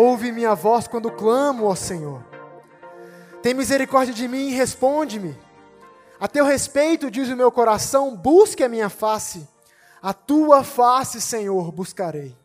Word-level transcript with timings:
Ouve 0.00 0.30
minha 0.30 0.54
voz 0.54 0.86
quando 0.86 1.10
clamo, 1.10 1.64
ó 1.64 1.74
Senhor. 1.74 2.22
Tem 3.42 3.52
misericórdia 3.52 4.14
de 4.14 4.28
mim 4.28 4.50
e 4.50 4.54
responde-me. 4.54 5.36
A 6.20 6.28
teu 6.28 6.44
respeito, 6.44 7.10
diz 7.10 7.28
o 7.28 7.34
meu 7.34 7.50
coração, 7.50 8.14
busque 8.14 8.62
a 8.62 8.68
minha 8.68 8.88
face. 8.88 9.48
A 10.00 10.12
tua 10.14 10.62
face, 10.62 11.20
Senhor, 11.20 11.72
buscarei. 11.72 12.36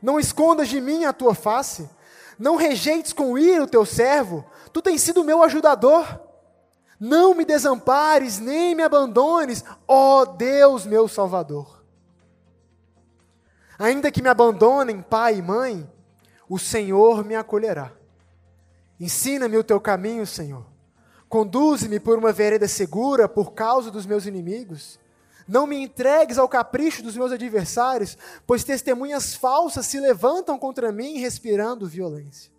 Não 0.00 0.20
escondas 0.20 0.68
de 0.68 0.80
mim 0.80 1.04
a 1.04 1.12
tua 1.12 1.34
face. 1.34 1.90
Não 2.38 2.54
rejeites 2.54 3.12
com 3.12 3.36
ira 3.36 3.64
o 3.64 3.66
teu 3.66 3.84
servo. 3.84 4.44
Tu 4.72 4.80
tens 4.80 5.00
sido 5.02 5.24
meu 5.24 5.42
ajudador. 5.42 6.06
Não 7.00 7.34
me 7.34 7.44
desampares, 7.44 8.38
nem 8.38 8.72
me 8.76 8.84
abandones, 8.84 9.64
ó 9.88 10.24
Deus, 10.24 10.86
meu 10.86 11.08
Salvador. 11.08 11.82
Ainda 13.80 14.12
que 14.12 14.22
me 14.22 14.28
abandonem 14.28 15.02
pai 15.02 15.38
e 15.38 15.42
mãe, 15.42 15.91
o 16.52 16.58
Senhor 16.58 17.24
me 17.24 17.34
acolherá. 17.34 17.94
Ensina-me 19.00 19.56
o 19.56 19.64
teu 19.64 19.80
caminho, 19.80 20.26
Senhor. 20.26 20.66
Conduze-me 21.26 21.98
por 21.98 22.18
uma 22.18 22.30
vereda 22.30 22.68
segura 22.68 23.26
por 23.26 23.54
causa 23.54 23.90
dos 23.90 24.04
meus 24.04 24.26
inimigos. 24.26 25.00
Não 25.48 25.66
me 25.66 25.78
entregues 25.78 26.36
ao 26.36 26.46
capricho 26.46 27.02
dos 27.02 27.16
meus 27.16 27.32
adversários, 27.32 28.18
pois 28.46 28.64
testemunhas 28.64 29.34
falsas 29.34 29.86
se 29.86 29.98
levantam 29.98 30.58
contra 30.58 30.92
mim, 30.92 31.16
respirando 31.16 31.88
violência. 31.88 32.52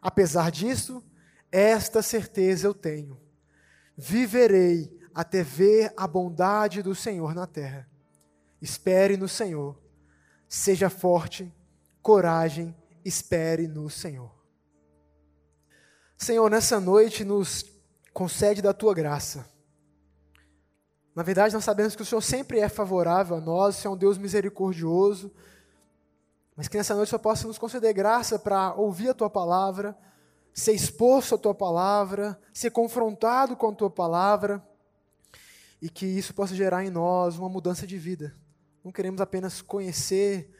Apesar 0.00 0.50
disso, 0.50 1.00
esta 1.52 2.02
certeza 2.02 2.66
eu 2.66 2.74
tenho: 2.74 3.20
viverei 3.96 4.92
até 5.14 5.44
ver 5.44 5.92
a 5.96 6.08
bondade 6.08 6.82
do 6.82 6.92
Senhor 6.92 7.36
na 7.36 7.46
terra. 7.46 7.88
Espere 8.60 9.16
no 9.16 9.28
Senhor, 9.28 9.80
seja 10.48 10.90
forte, 10.90 11.54
coragem, 12.02 12.74
espere 13.04 13.68
no 13.68 13.88
Senhor. 13.88 14.30
Senhor, 16.18 16.50
nessa 16.50 16.78
noite 16.80 17.24
nos 17.24 17.64
concede 18.12 18.60
da 18.60 18.72
tua 18.72 18.94
graça. 18.94 19.46
Na 21.14 21.22
verdade, 21.22 21.54
nós 21.54 21.64
sabemos 21.64 21.94
que 21.94 22.02
o 22.02 22.06
Senhor 22.06 22.20
sempre 22.20 22.58
é 22.58 22.68
favorável 22.68 23.36
a 23.36 23.40
nós, 23.40 23.76
o 23.76 23.80
Senhor 23.80 23.92
é 23.92 23.96
um 23.96 23.98
Deus 23.98 24.18
misericordioso, 24.18 25.32
mas 26.56 26.68
que 26.68 26.76
nessa 26.76 26.94
noite 26.94 27.08
o 27.08 27.10
Senhor 27.10 27.20
possa 27.20 27.46
nos 27.46 27.58
conceder 27.58 27.92
graça 27.92 28.38
para 28.38 28.74
ouvir 28.74 29.10
a 29.10 29.14
tua 29.14 29.28
palavra, 29.28 29.96
ser 30.54 30.72
exposto 30.72 31.34
à 31.34 31.38
tua 31.38 31.54
palavra, 31.54 32.38
ser 32.52 32.70
confrontado 32.70 33.56
com 33.56 33.68
a 33.68 33.74
tua 33.74 33.90
palavra, 33.90 34.62
e 35.80 35.90
que 35.90 36.06
isso 36.06 36.32
possa 36.32 36.54
gerar 36.54 36.84
em 36.84 36.90
nós 36.90 37.36
uma 37.36 37.48
mudança 37.48 37.86
de 37.86 37.98
vida. 37.98 38.34
Não 38.84 38.92
queremos 38.92 39.20
apenas 39.20 39.60
conhecer 39.60 40.50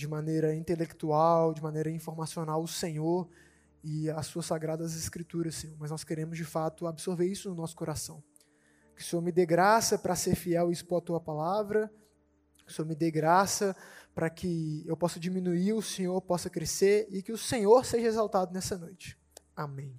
de 0.00 0.08
maneira 0.08 0.54
intelectual, 0.54 1.52
de 1.52 1.62
maneira 1.62 1.90
informacional 1.90 2.62
o 2.62 2.66
Senhor 2.66 3.28
e 3.84 4.08
as 4.10 4.26
suas 4.26 4.46
sagradas 4.46 4.96
escrituras, 4.96 5.54
Senhor, 5.54 5.76
mas 5.78 5.90
nós 5.90 6.04
queremos 6.04 6.38
de 6.38 6.44
fato 6.44 6.86
absorver 6.86 7.26
isso 7.26 7.50
no 7.50 7.54
nosso 7.54 7.76
coração. 7.76 8.22
Que 8.96 9.02
o 9.02 9.04
Senhor 9.04 9.20
me 9.20 9.30
dê 9.30 9.44
graça 9.44 9.98
para 9.98 10.16
ser 10.16 10.34
fiel 10.34 10.70
e 10.70 10.72
expor 10.72 10.98
a 10.98 11.04
tua 11.04 11.20
palavra, 11.20 11.92
que 12.64 12.72
o 12.72 12.74
Senhor 12.74 12.88
me 12.88 12.94
dê 12.94 13.10
graça 13.10 13.76
para 14.14 14.30
que 14.30 14.82
eu 14.86 14.96
possa 14.96 15.20
diminuir, 15.20 15.74
o 15.74 15.82
Senhor 15.82 16.18
possa 16.22 16.48
crescer 16.48 17.06
e 17.10 17.22
que 17.22 17.32
o 17.32 17.38
Senhor 17.38 17.84
seja 17.84 18.06
exaltado 18.06 18.54
nessa 18.54 18.78
noite. 18.78 19.18
Amém. 19.54 19.94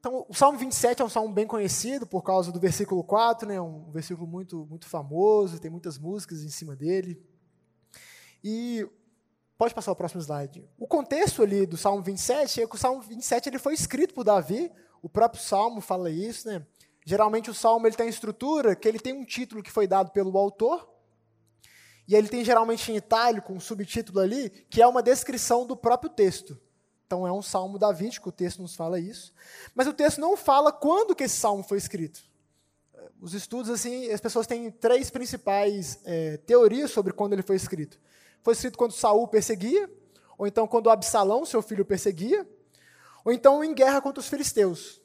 Então, 0.00 0.26
o 0.28 0.34
Salmo 0.34 0.58
27 0.58 1.00
é 1.00 1.04
um 1.04 1.08
salmo 1.08 1.32
bem 1.32 1.46
conhecido 1.46 2.06
por 2.06 2.22
causa 2.22 2.50
do 2.50 2.58
versículo 2.58 3.04
4, 3.04 3.48
né, 3.48 3.60
um 3.60 3.90
versículo 3.92 4.26
muito, 4.26 4.66
muito 4.66 4.88
famoso, 4.88 5.60
tem 5.60 5.70
muitas 5.70 5.96
músicas 5.96 6.42
em 6.42 6.48
cima 6.48 6.74
dele. 6.74 7.20
E 8.42 8.88
pode 9.56 9.74
passar 9.74 9.92
o 9.92 9.96
próximo 9.96 10.20
slide. 10.20 10.68
O 10.78 10.86
contexto 10.86 11.42
ali 11.42 11.66
do 11.66 11.76
Salmo 11.76 12.02
27 12.02 12.62
é 12.62 12.66
que 12.66 12.74
o 12.74 12.78
Salmo 12.78 13.00
27 13.02 13.48
ele 13.48 13.58
foi 13.58 13.74
escrito 13.74 14.14
por 14.14 14.24
Davi, 14.24 14.70
o 15.02 15.08
próprio 15.08 15.42
Salmo 15.42 15.80
fala 15.80 16.10
isso, 16.10 16.48
né? 16.48 16.64
Geralmente 17.04 17.50
o 17.50 17.54
Salmo 17.54 17.86
ele 17.86 17.96
tem 17.96 18.08
estrutura 18.08 18.76
que 18.76 18.86
ele 18.86 18.98
tem 18.98 19.12
um 19.12 19.24
título 19.24 19.62
que 19.62 19.70
foi 19.70 19.86
dado 19.86 20.10
pelo 20.10 20.36
autor, 20.36 20.88
e 22.08 22.14
ele 22.14 22.28
tem 22.28 22.42
geralmente 22.42 22.90
em 22.90 22.96
itálico 22.96 23.52
um 23.52 23.60
subtítulo 23.60 24.20
ali, 24.20 24.48
que 24.70 24.80
é 24.80 24.86
uma 24.86 25.02
descrição 25.02 25.66
do 25.66 25.76
próprio 25.76 26.08
texto. 26.08 26.58
Então 27.06 27.26
é 27.26 27.32
um 27.32 27.42
salmo 27.42 27.78
davídico, 27.78 28.30
o 28.30 28.32
texto 28.32 28.62
nos 28.62 28.74
fala 28.74 28.98
isso. 28.98 29.32
Mas 29.74 29.86
o 29.86 29.92
texto 29.92 30.18
não 30.18 30.34
fala 30.34 30.72
quando 30.72 31.14
que 31.14 31.24
esse 31.24 31.36
salmo 31.36 31.62
foi 31.62 31.76
escrito. 31.76 32.20
Os 33.20 33.34
estudos, 33.34 33.70
assim, 33.70 34.10
as 34.10 34.20
pessoas 34.20 34.46
têm 34.46 34.70
três 34.70 35.10
principais 35.10 35.98
é, 36.04 36.38
teorias 36.38 36.90
sobre 36.90 37.12
quando 37.12 37.34
ele 37.34 37.42
foi 37.42 37.56
escrito. 37.56 38.00
Foi 38.48 38.54
escrito 38.54 38.78
quando 38.78 38.92
Saul 38.92 39.28
perseguia, 39.28 39.90
ou 40.38 40.46
então 40.46 40.66
quando 40.66 40.88
Absalão, 40.88 41.44
seu 41.44 41.60
filho, 41.60 41.84
perseguia, 41.84 42.48
ou 43.22 43.30
então 43.30 43.62
em 43.62 43.74
guerra 43.74 44.00
contra 44.00 44.20
os 44.20 44.26
filisteus. 44.26 45.02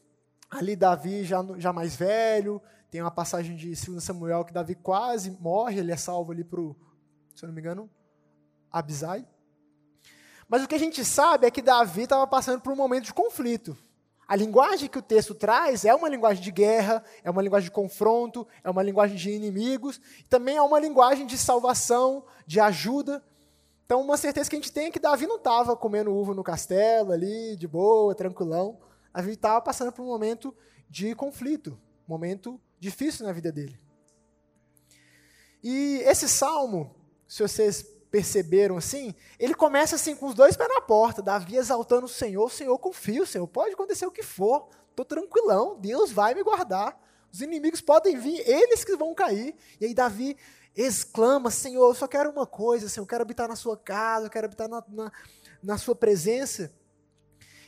Ali 0.49 0.77
Davi 0.77 1.25
já, 1.25 1.43
já 1.57 1.73
mais 1.73 1.93
velho, 1.93 2.61
tem 2.89 3.01
uma 3.01 3.11
passagem 3.11 3.53
de 3.57 3.75
2 3.75 4.01
Samuel 4.01 4.45
que 4.45 4.53
Davi 4.53 4.75
quase 4.75 5.29
morre, 5.41 5.79
ele 5.79 5.91
é 5.91 5.97
salvo 5.97 6.31
ali 6.31 6.41
para 6.41 6.61
o, 6.61 6.73
se 7.35 7.43
eu 7.43 7.47
não 7.47 7.53
me 7.53 7.59
engano, 7.59 7.89
Abisai. 8.71 9.27
Mas 10.47 10.63
o 10.63 10.67
que 10.69 10.75
a 10.75 10.79
gente 10.79 11.03
sabe 11.03 11.45
é 11.45 11.51
que 11.51 11.61
Davi 11.61 12.03
estava 12.03 12.25
passando 12.25 12.61
por 12.61 12.71
um 12.71 12.77
momento 12.77 13.03
de 13.03 13.13
conflito. 13.13 13.77
A 14.25 14.37
linguagem 14.37 14.87
que 14.87 14.99
o 14.99 15.01
texto 15.01 15.35
traz 15.35 15.83
é 15.83 15.93
uma 15.93 16.07
linguagem 16.07 16.41
de 16.41 16.49
guerra, 16.49 17.03
é 17.25 17.29
uma 17.29 17.41
linguagem 17.41 17.65
de 17.65 17.75
confronto, 17.75 18.47
é 18.63 18.69
uma 18.69 18.81
linguagem 18.81 19.17
de 19.17 19.31
inimigos, 19.31 19.99
também 20.29 20.55
é 20.55 20.61
uma 20.61 20.79
linguagem 20.79 21.27
de 21.27 21.37
salvação, 21.37 22.23
de 22.47 22.61
ajuda. 22.61 23.21
Então, 23.85 24.01
uma 24.01 24.17
certeza 24.17 24.49
que 24.49 24.55
a 24.55 24.59
gente 24.59 24.71
tem 24.71 24.87
é 24.87 24.91
que 24.91 24.99
Davi 24.99 25.27
não 25.27 25.35
estava 25.35 25.75
comendo 25.75 26.13
uva 26.13 26.33
no 26.33 26.43
castelo 26.43 27.11
ali, 27.11 27.55
de 27.55 27.67
boa, 27.67 28.15
tranquilão. 28.15 28.79
Davi 29.13 29.31
estava 29.31 29.61
passando 29.61 29.91
por 29.91 30.03
um 30.03 30.07
momento 30.07 30.55
de 30.89 31.13
conflito, 31.15 31.79
momento 32.07 32.59
difícil 32.79 33.25
na 33.25 33.31
vida 33.31 33.51
dele. 33.51 33.79
E 35.63 36.01
esse 36.05 36.27
salmo, 36.27 36.95
se 37.27 37.41
vocês 37.41 37.83
perceberam 38.11 38.77
assim, 38.77 39.15
ele 39.39 39.55
começa 39.55 39.95
assim 39.95 40.15
com 40.15 40.27
os 40.27 40.35
dois 40.35 40.55
pés 40.55 40.69
na 40.69 40.81
porta, 40.81 41.21
Davi 41.21 41.55
exaltando 41.55 42.05
o 42.05 42.09
Senhor, 42.09 42.45
o 42.45 42.49
Senhor 42.49 42.77
confia, 42.77 43.23
o 43.23 43.25
Senhor 43.25 43.47
pode 43.47 43.73
acontecer 43.73 44.05
o 44.05 44.11
que 44.11 44.21
for, 44.21 44.69
estou 44.89 45.03
tranquilão, 45.03 45.79
Deus 45.79 46.11
vai 46.11 46.35
me 46.35 46.43
guardar, 46.43 46.95
os 47.31 47.41
inimigos 47.41 47.81
podem 47.81 48.15
vir, 48.15 48.47
eles 48.47 48.83
que 48.83 48.95
vão 48.95 49.15
cair, 49.15 49.55
e 49.81 49.85
aí 49.85 49.93
Davi 49.95 50.37
exclama, 50.75 51.51
Senhor, 51.51 51.87
eu 51.87 51.95
só 51.95 52.07
quero 52.07 52.29
uma 52.29 52.45
coisa, 52.45 52.89
Senhor, 52.89 53.03
eu 53.03 53.07
quero 53.07 53.21
habitar 53.21 53.47
na 53.47 53.55
sua 53.55 53.77
casa, 53.77 54.25
eu 54.25 54.29
quero 54.29 54.45
habitar 54.45 54.67
na, 54.67 54.83
na, 54.87 55.11
na 55.61 55.77
sua 55.77 55.95
presença, 55.95 56.73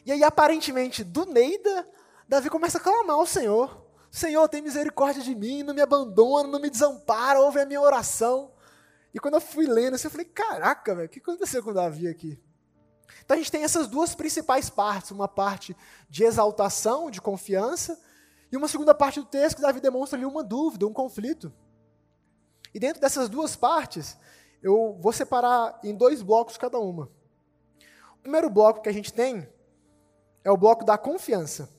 e 0.06 0.12
aí 0.12 0.24
aparentemente, 0.24 1.04
do 1.04 1.26
Neida, 1.26 1.88
Davi 2.28 2.50
começa 2.50 2.78
a 2.78 2.82
clamar 2.82 3.16
ao 3.16 3.26
Senhor, 3.26 3.86
Senhor, 4.10 4.48
tem 4.48 4.62
misericórdia 4.62 5.22
de 5.22 5.36
mim, 5.36 5.62
não 5.62 5.74
me 5.74 5.82
abandona, 5.82 6.48
não 6.48 6.60
me 6.60 6.70
desampara, 6.70 7.40
ouve 7.40 7.60
a 7.60 7.66
minha 7.66 7.82
oração, 7.82 8.52
e 9.14 9.20
quando 9.20 9.36
eu 9.36 9.42
fui 9.42 9.66
lendo, 9.68 9.96
assim, 9.96 10.08
eu 10.08 10.12
falei, 10.12 10.26
caraca, 10.26 10.96
velho, 10.96 11.08
o 11.08 11.10
que 11.10 11.20
aconteceu 11.20 11.64
com 11.64 11.74
Davi 11.74 12.08
aqui? 12.08 12.40
Então 13.24 13.36
a 13.36 13.38
gente 13.38 13.52
tem 13.52 13.64
essas 13.64 13.88
duas 13.88 14.14
principais 14.16 14.70
partes, 14.70 15.12
uma 15.12 15.28
parte 15.28 15.76
de 16.10 16.24
exaltação, 16.24 17.10
de 17.10 17.22
confiança, 17.22 18.00
e 18.52 18.58
uma 18.58 18.68
segunda 18.68 18.94
parte 18.94 19.20
do 19.20 19.26
texto 19.26 19.58
que 19.58 19.62
Davi 19.62 19.80
demonstra 19.80 20.18
ali 20.18 20.26
uma 20.26 20.44
dúvida, 20.44 20.86
um 20.86 20.94
conflito. 20.94 21.54
E 22.76 22.80
dentro 22.80 23.00
dessas 23.00 23.30
duas 23.30 23.56
partes, 23.56 24.18
eu 24.62 24.98
vou 25.00 25.14
separar 25.14 25.80
em 25.82 25.96
dois 25.96 26.22
blocos 26.22 26.58
cada 26.58 26.78
uma. 26.78 27.10
O 28.16 28.22
primeiro 28.22 28.50
bloco 28.50 28.82
que 28.82 28.90
a 28.90 28.92
gente 28.92 29.14
tem 29.14 29.48
é 30.44 30.52
o 30.52 30.58
bloco 30.58 30.84
da 30.84 30.98
confiança. 30.98 31.70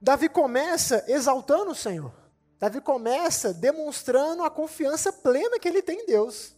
Davi 0.00 0.30
começa 0.30 1.04
exaltando 1.08 1.72
o 1.72 1.74
Senhor. 1.74 2.10
Davi 2.58 2.80
começa 2.80 3.52
demonstrando 3.52 4.44
a 4.44 4.50
confiança 4.50 5.12
plena 5.12 5.58
que 5.58 5.68
ele 5.68 5.82
tem 5.82 6.04
em 6.04 6.06
Deus. 6.06 6.56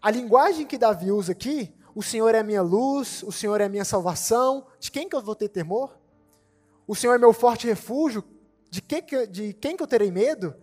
A 0.00 0.10
linguagem 0.10 0.66
que 0.66 0.78
Davi 0.78 1.12
usa 1.12 1.32
aqui, 1.32 1.76
o 1.94 2.02
Senhor 2.02 2.34
é 2.34 2.38
a 2.38 2.42
minha 2.42 2.62
luz, 2.62 3.22
o 3.22 3.30
Senhor 3.30 3.60
é 3.60 3.64
a 3.64 3.68
minha 3.68 3.84
salvação, 3.84 4.66
de 4.80 4.90
quem 4.90 5.10
que 5.10 5.14
eu 5.14 5.20
vou 5.20 5.36
ter 5.36 5.50
temor? 5.50 5.98
O 6.86 6.94
Senhor 6.94 7.12
é 7.12 7.18
meu 7.18 7.34
forte 7.34 7.66
refúgio, 7.66 8.24
de 8.70 8.80
quem 8.80 9.02
que, 9.02 9.26
de 9.26 9.52
quem 9.52 9.76
que 9.76 9.82
eu 9.82 9.86
terei 9.86 10.10
medo? 10.10 10.56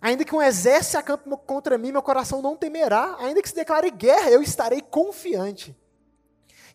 Ainda 0.00 0.24
que 0.24 0.34
um 0.34 0.42
exército 0.42 0.92
se 0.92 0.96
acampe 0.96 1.28
contra 1.46 1.78
mim, 1.78 1.92
meu 1.92 2.02
coração 2.02 2.42
não 2.42 2.56
temerá. 2.56 3.16
Ainda 3.20 3.40
que 3.40 3.48
se 3.48 3.54
declare 3.54 3.90
guerra, 3.90 4.30
eu 4.30 4.42
estarei 4.42 4.80
confiante. 4.80 5.76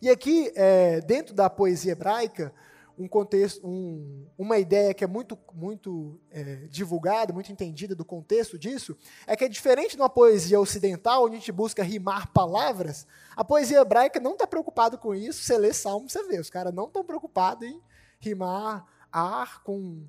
E 0.02 0.08
aqui, 0.08 0.50
é, 0.54 1.00
dentro 1.02 1.34
da 1.34 1.48
poesia 1.48 1.92
hebraica, 1.92 2.52
um 3.00 3.08
contexto, 3.08 3.66
um, 3.66 4.26
uma 4.36 4.58
ideia 4.58 4.92
que 4.92 5.02
é 5.02 5.06
muito, 5.06 5.38
muito 5.54 6.20
é, 6.30 6.66
divulgada, 6.68 7.32
muito 7.32 7.50
entendida 7.50 7.94
do 7.94 8.04
contexto 8.04 8.58
disso, 8.58 8.96
é 9.26 9.34
que 9.34 9.44
é 9.44 9.48
diferente 9.48 9.96
de 9.96 10.02
uma 10.02 10.10
poesia 10.10 10.60
ocidental, 10.60 11.24
onde 11.24 11.36
a 11.36 11.38
gente 11.38 11.52
busca 11.52 11.82
rimar 11.82 12.30
palavras, 12.32 13.06
a 13.34 13.42
poesia 13.42 13.80
hebraica 13.80 14.20
não 14.20 14.32
está 14.32 14.46
preocupada 14.46 14.98
com 14.98 15.14
isso. 15.14 15.42
Você 15.42 15.56
lê 15.56 15.72
Salmo, 15.72 16.10
você 16.10 16.22
vê, 16.24 16.38
os 16.38 16.50
caras 16.50 16.74
não 16.74 16.86
estão 16.86 17.02
preocupados 17.02 17.66
em 17.66 17.80
rimar 18.18 18.84
ar 19.10 19.62
com 19.62 20.06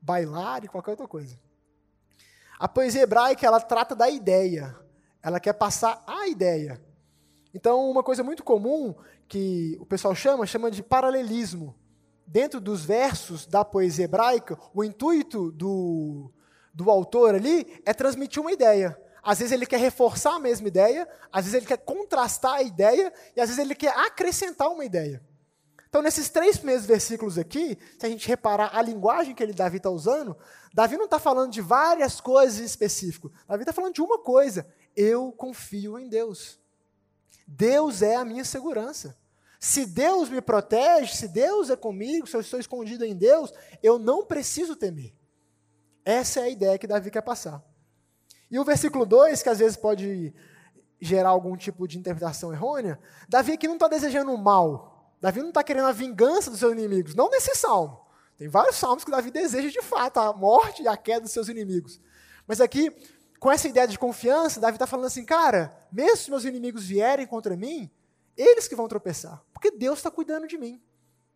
bailar 0.00 0.64
e 0.64 0.68
qualquer 0.68 0.92
outra 0.92 1.08
coisa. 1.08 1.38
A 2.58 2.66
poesia 2.66 3.02
hebraica 3.02 3.46
ela 3.46 3.60
trata 3.60 3.94
da 3.94 4.10
ideia, 4.10 4.76
Ela 5.22 5.38
quer 5.38 5.52
passar 5.52 6.02
a 6.06 6.26
ideia. 6.28 6.80
Então, 7.52 7.90
uma 7.90 8.02
coisa 8.02 8.22
muito 8.22 8.42
comum 8.42 8.94
que 9.26 9.76
o 9.80 9.86
pessoal 9.86 10.14
chama, 10.14 10.46
chama 10.46 10.70
de 10.70 10.82
paralelismo. 10.82 11.74
Dentro 12.26 12.60
dos 12.60 12.84
versos 12.84 13.46
da 13.46 13.64
poesia 13.64 14.04
hebraica, 14.04 14.58
o 14.74 14.84
intuito 14.84 15.50
do, 15.52 16.30
do 16.74 16.90
autor 16.90 17.34
ali 17.34 17.80
é 17.84 17.94
transmitir 17.94 18.40
uma 18.40 18.52
ideia. 18.52 18.98
Às 19.22 19.38
vezes 19.38 19.52
ele 19.52 19.66
quer 19.66 19.80
reforçar 19.80 20.34
a 20.34 20.38
mesma 20.38 20.68
ideia, 20.68 21.08
às 21.32 21.44
vezes 21.44 21.54
ele 21.54 21.66
quer 21.66 21.78
contrastar 21.78 22.54
a 22.54 22.62
ideia, 22.62 23.12
e 23.34 23.40
às 23.40 23.48
vezes 23.48 23.62
ele 23.62 23.74
quer 23.74 23.92
acrescentar 23.96 24.68
uma 24.70 24.84
ideia. 24.84 25.22
Então, 25.88 26.02
nesses 26.02 26.28
três 26.28 26.56
primeiros 26.56 26.84
versículos 26.84 27.38
aqui, 27.38 27.78
se 27.98 28.06
a 28.06 28.08
gente 28.08 28.28
reparar 28.28 28.70
a 28.76 28.82
linguagem 28.82 29.34
que 29.34 29.42
ele, 29.42 29.54
Davi 29.54 29.78
está 29.78 29.90
usando, 29.90 30.36
Davi 30.72 30.96
não 30.96 31.06
está 31.06 31.18
falando 31.18 31.52
de 31.52 31.60
várias 31.60 32.20
coisas 32.20 32.58
específicas. 32.58 33.30
Davi 33.46 33.62
está 33.62 33.72
falando 33.72 33.94
de 33.94 34.02
uma 34.02 34.18
coisa: 34.18 34.66
eu 34.96 35.32
confio 35.32 35.98
em 35.98 36.08
Deus. 36.08 36.60
Deus 37.46 38.02
é 38.02 38.16
a 38.16 38.24
minha 38.24 38.44
segurança. 38.44 39.16
Se 39.60 39.86
Deus 39.86 40.28
me 40.28 40.40
protege, 40.40 41.16
se 41.16 41.26
Deus 41.26 41.68
é 41.70 41.76
comigo, 41.76 42.26
se 42.26 42.36
eu 42.36 42.40
estou 42.40 42.60
escondido 42.60 43.04
em 43.04 43.16
Deus, 43.16 43.52
eu 43.82 43.98
não 43.98 44.24
preciso 44.24 44.76
temer. 44.76 45.14
Essa 46.04 46.40
é 46.40 46.42
a 46.44 46.48
ideia 46.48 46.78
que 46.78 46.86
Davi 46.86 47.10
quer 47.10 47.22
passar. 47.22 47.62
E 48.50 48.58
o 48.58 48.64
versículo 48.64 49.04
2, 49.04 49.42
que 49.42 49.48
às 49.48 49.58
vezes 49.58 49.76
pode 49.76 50.32
gerar 51.00 51.30
algum 51.30 51.56
tipo 51.56 51.86
de 51.86 51.98
interpretação 51.98 52.52
errônea, 52.52 52.98
Davi 53.28 53.52
aqui 53.52 53.66
não 53.66 53.74
está 53.74 53.88
desejando 53.88 54.32
o 54.32 54.38
mal. 54.38 55.14
Davi 55.20 55.40
não 55.40 55.48
está 55.48 55.62
querendo 55.64 55.86
a 55.86 55.92
vingança 55.92 56.50
dos 56.50 56.60
seus 56.60 56.72
inimigos. 56.72 57.14
Não 57.14 57.30
nesse 57.30 57.54
salmo. 57.54 58.00
Tem 58.38 58.48
vários 58.48 58.76
salmos 58.76 59.04
que 59.04 59.10
Davi 59.10 59.32
deseja 59.32 59.68
de 59.68 59.82
fato 59.82 60.18
a 60.18 60.32
morte 60.32 60.82
e 60.82 60.88
a 60.88 60.96
queda 60.96 61.22
dos 61.22 61.32
seus 61.32 61.48
inimigos. 61.48 62.00
Mas 62.46 62.60
aqui, 62.60 62.90
com 63.40 63.50
essa 63.50 63.66
ideia 63.66 63.88
de 63.88 63.98
confiança, 63.98 64.60
Davi 64.60 64.76
está 64.76 64.86
falando 64.86 65.06
assim, 65.06 65.24
cara, 65.24 65.76
mesmo 65.90 66.16
se 66.16 66.30
meus 66.30 66.44
inimigos 66.44 66.86
vierem 66.86 67.26
contra 67.26 67.56
mim, 67.56 67.90
eles 68.36 68.68
que 68.68 68.76
vão 68.76 68.86
tropeçar, 68.86 69.44
porque 69.52 69.72
Deus 69.72 69.98
está 69.98 70.10
cuidando 70.10 70.46
de 70.46 70.56
mim. 70.56 70.80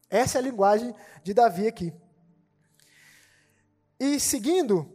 Essa 0.09 0.39
é 0.39 0.41
a 0.41 0.43
linguagem 0.43 0.95
de 1.25 1.35
Davi 1.35 1.67
aqui. 1.67 1.93
E 3.99 4.21
seguindo 4.21 4.89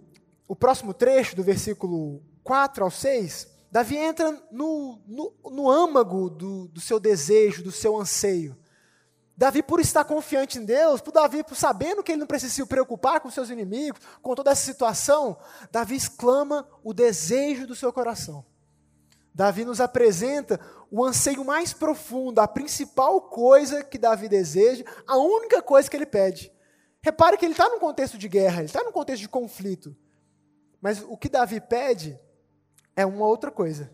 o 0.48 0.56
próximo 0.56 0.94
trecho, 0.94 1.36
do 1.36 1.44
versículo 1.44 2.24
4 2.44 2.86
ao 2.86 2.92
6, 2.92 3.48
Davi 3.70 3.98
entra 3.98 4.32
no, 4.50 5.02
no, 5.06 5.34
no 5.52 5.70
âmago 5.70 6.30
do, 6.30 6.70
do 6.70 6.80
seu 6.80 7.00
desejo, 7.00 7.64
do 7.64 7.72
seu 7.72 7.98
anseio. 7.98 8.58
Davi, 9.38 9.62
por 9.62 9.80
estar 9.80 10.04
confiante 10.04 10.58
em 10.58 10.66
Deus, 10.66 11.00
por 11.00 11.12
Davi, 11.12 11.44
por 11.44 11.56
sabendo 11.56 12.02
que 12.02 12.12
ele 12.12 12.20
não 12.20 12.26
precisa 12.26 12.52
se 12.52 12.66
preocupar 12.66 13.20
com 13.20 13.30
seus 13.30 13.52
inimigos, 13.52 14.02
com 14.20 14.34
toda 14.34 14.50
essa 14.50 14.64
situação, 14.64 15.38
Davi 15.72 15.96
exclama 15.96 16.68
o 16.84 16.92
desejo 16.92 17.68
do 17.68 17.76
seu 17.76 17.94
coração. 17.94 18.44
Davi 19.32 19.64
nos 19.64 19.80
apresenta 19.80 20.60
o 20.90 21.06
anseio 21.06 21.46
mais 21.46 21.72
profundo, 21.72 22.40
a 22.40 22.48
principal 22.48 23.22
coisa 23.22 23.84
que 23.84 24.00
Davi 24.00 24.28
deseja, 24.28 24.84
a 25.06 25.18
única 25.18 25.62
coisa 25.62 25.88
que 25.88 25.96
ele 25.96 26.08
pede. 26.08 26.52
Repare 27.04 27.38
que 27.38 27.46
ele 27.46 27.54
está 27.54 27.70
num 27.70 27.80
contexto 27.80 28.18
de 28.18 28.28
guerra, 28.28 28.58
ele 28.58 28.66
está 28.66 28.84
num 28.84 28.92
contexto 28.92 29.22
de 29.22 29.30
conflito. 29.30 29.96
Mas 30.82 31.04
o 31.08 31.16
que 31.16 31.30
Davi 31.30 31.62
pede 31.62 32.20
é 32.96 33.06
uma 33.06 33.28
outra 33.28 33.52
coisa. 33.52 33.92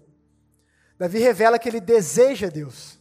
Davi 0.97 1.19
revela 1.19 1.59
que 1.59 1.67
ele 1.67 1.81
deseja 1.81 2.47
Deus. 2.47 2.97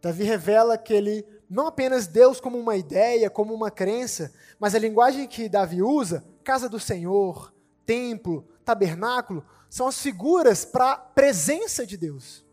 Davi 0.00 0.22
revela 0.22 0.78
que 0.78 0.94
ele 0.94 1.26
não 1.48 1.66
apenas 1.66 2.06
Deus 2.06 2.40
como 2.40 2.58
uma 2.58 2.76
ideia, 2.76 3.30
como 3.30 3.54
uma 3.54 3.70
crença, 3.70 4.32
mas 4.58 4.74
a 4.74 4.78
linguagem 4.78 5.26
que 5.28 5.48
Davi 5.48 5.82
usa, 5.82 6.24
casa 6.42 6.68
do 6.68 6.80
Senhor, 6.80 7.52
templo, 7.84 8.46
tabernáculo, 8.64 9.44
são 9.70 9.86
as 9.86 10.00
figuras 10.00 10.64
para 10.64 10.92
a 10.92 10.96
presença 10.96 11.86
de 11.86 11.96
Deus. 11.96 12.44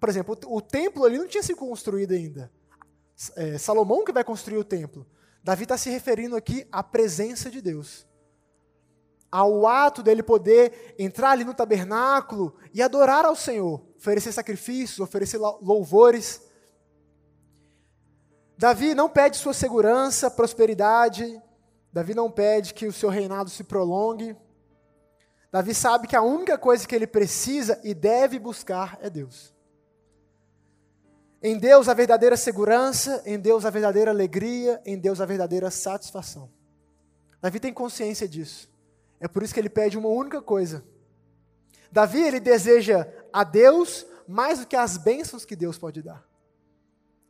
Por 0.00 0.08
exemplo, 0.08 0.38
o, 0.46 0.60
templo 0.60 1.04
ali 1.04 1.18
não 1.18 1.26
tinha 1.26 1.42
sido 1.42 1.56
construído 1.56 2.12
ainda. 2.12 2.50
É, 3.36 3.58
Salomão 3.58 4.04
que 4.04 4.12
vai 4.12 4.22
construir 4.22 4.58
o 4.58 4.64
templo. 4.64 5.06
Davi 5.42 5.64
está 5.64 5.76
se 5.76 5.90
referindo 5.90 6.36
aqui 6.36 6.66
à 6.70 6.82
presença 6.82 7.50
de 7.50 7.60
Deus. 7.60 8.06
Ao 9.30 9.66
ato 9.66 10.02
dele 10.02 10.22
poder 10.22 10.94
entrar 10.98 11.32
ali 11.32 11.44
no 11.44 11.52
tabernáculo 11.52 12.56
e 12.72 12.80
adorar 12.80 13.24
ao 13.24 13.36
Senhor, 13.36 13.84
oferecer 13.96 14.32
sacrifícios, 14.32 15.00
oferecer 15.00 15.38
louvores. 15.38 16.47
Davi 18.58 18.92
não 18.92 19.08
pede 19.08 19.36
sua 19.36 19.54
segurança, 19.54 20.28
prosperidade. 20.28 21.40
Davi 21.92 22.12
não 22.12 22.28
pede 22.28 22.74
que 22.74 22.88
o 22.88 22.92
seu 22.92 23.08
reinado 23.08 23.48
se 23.48 23.62
prolongue. 23.62 24.36
Davi 25.52 25.72
sabe 25.72 26.08
que 26.08 26.16
a 26.16 26.22
única 26.22 26.58
coisa 26.58 26.86
que 26.86 26.94
ele 26.94 27.06
precisa 27.06 27.80
e 27.84 27.94
deve 27.94 28.36
buscar 28.36 28.98
é 29.00 29.08
Deus. 29.08 29.54
Em 31.40 31.56
Deus 31.56 31.88
a 31.88 31.94
verdadeira 31.94 32.36
segurança, 32.36 33.22
em 33.24 33.38
Deus 33.38 33.64
a 33.64 33.70
verdadeira 33.70 34.10
alegria, 34.10 34.82
em 34.84 34.98
Deus 34.98 35.20
a 35.20 35.24
verdadeira 35.24 35.70
satisfação. 35.70 36.50
Davi 37.40 37.60
tem 37.60 37.72
consciência 37.72 38.28
disso. 38.28 38.68
É 39.20 39.28
por 39.28 39.44
isso 39.44 39.54
que 39.54 39.60
ele 39.60 39.70
pede 39.70 39.96
uma 39.96 40.08
única 40.08 40.42
coisa. 40.42 40.84
Davi 41.92 42.20
ele 42.20 42.40
deseja 42.40 43.08
a 43.32 43.44
Deus 43.44 44.04
mais 44.26 44.58
do 44.58 44.66
que 44.66 44.74
as 44.74 44.98
bênçãos 44.98 45.44
que 45.44 45.54
Deus 45.54 45.78
pode 45.78 46.02
dar. 46.02 46.27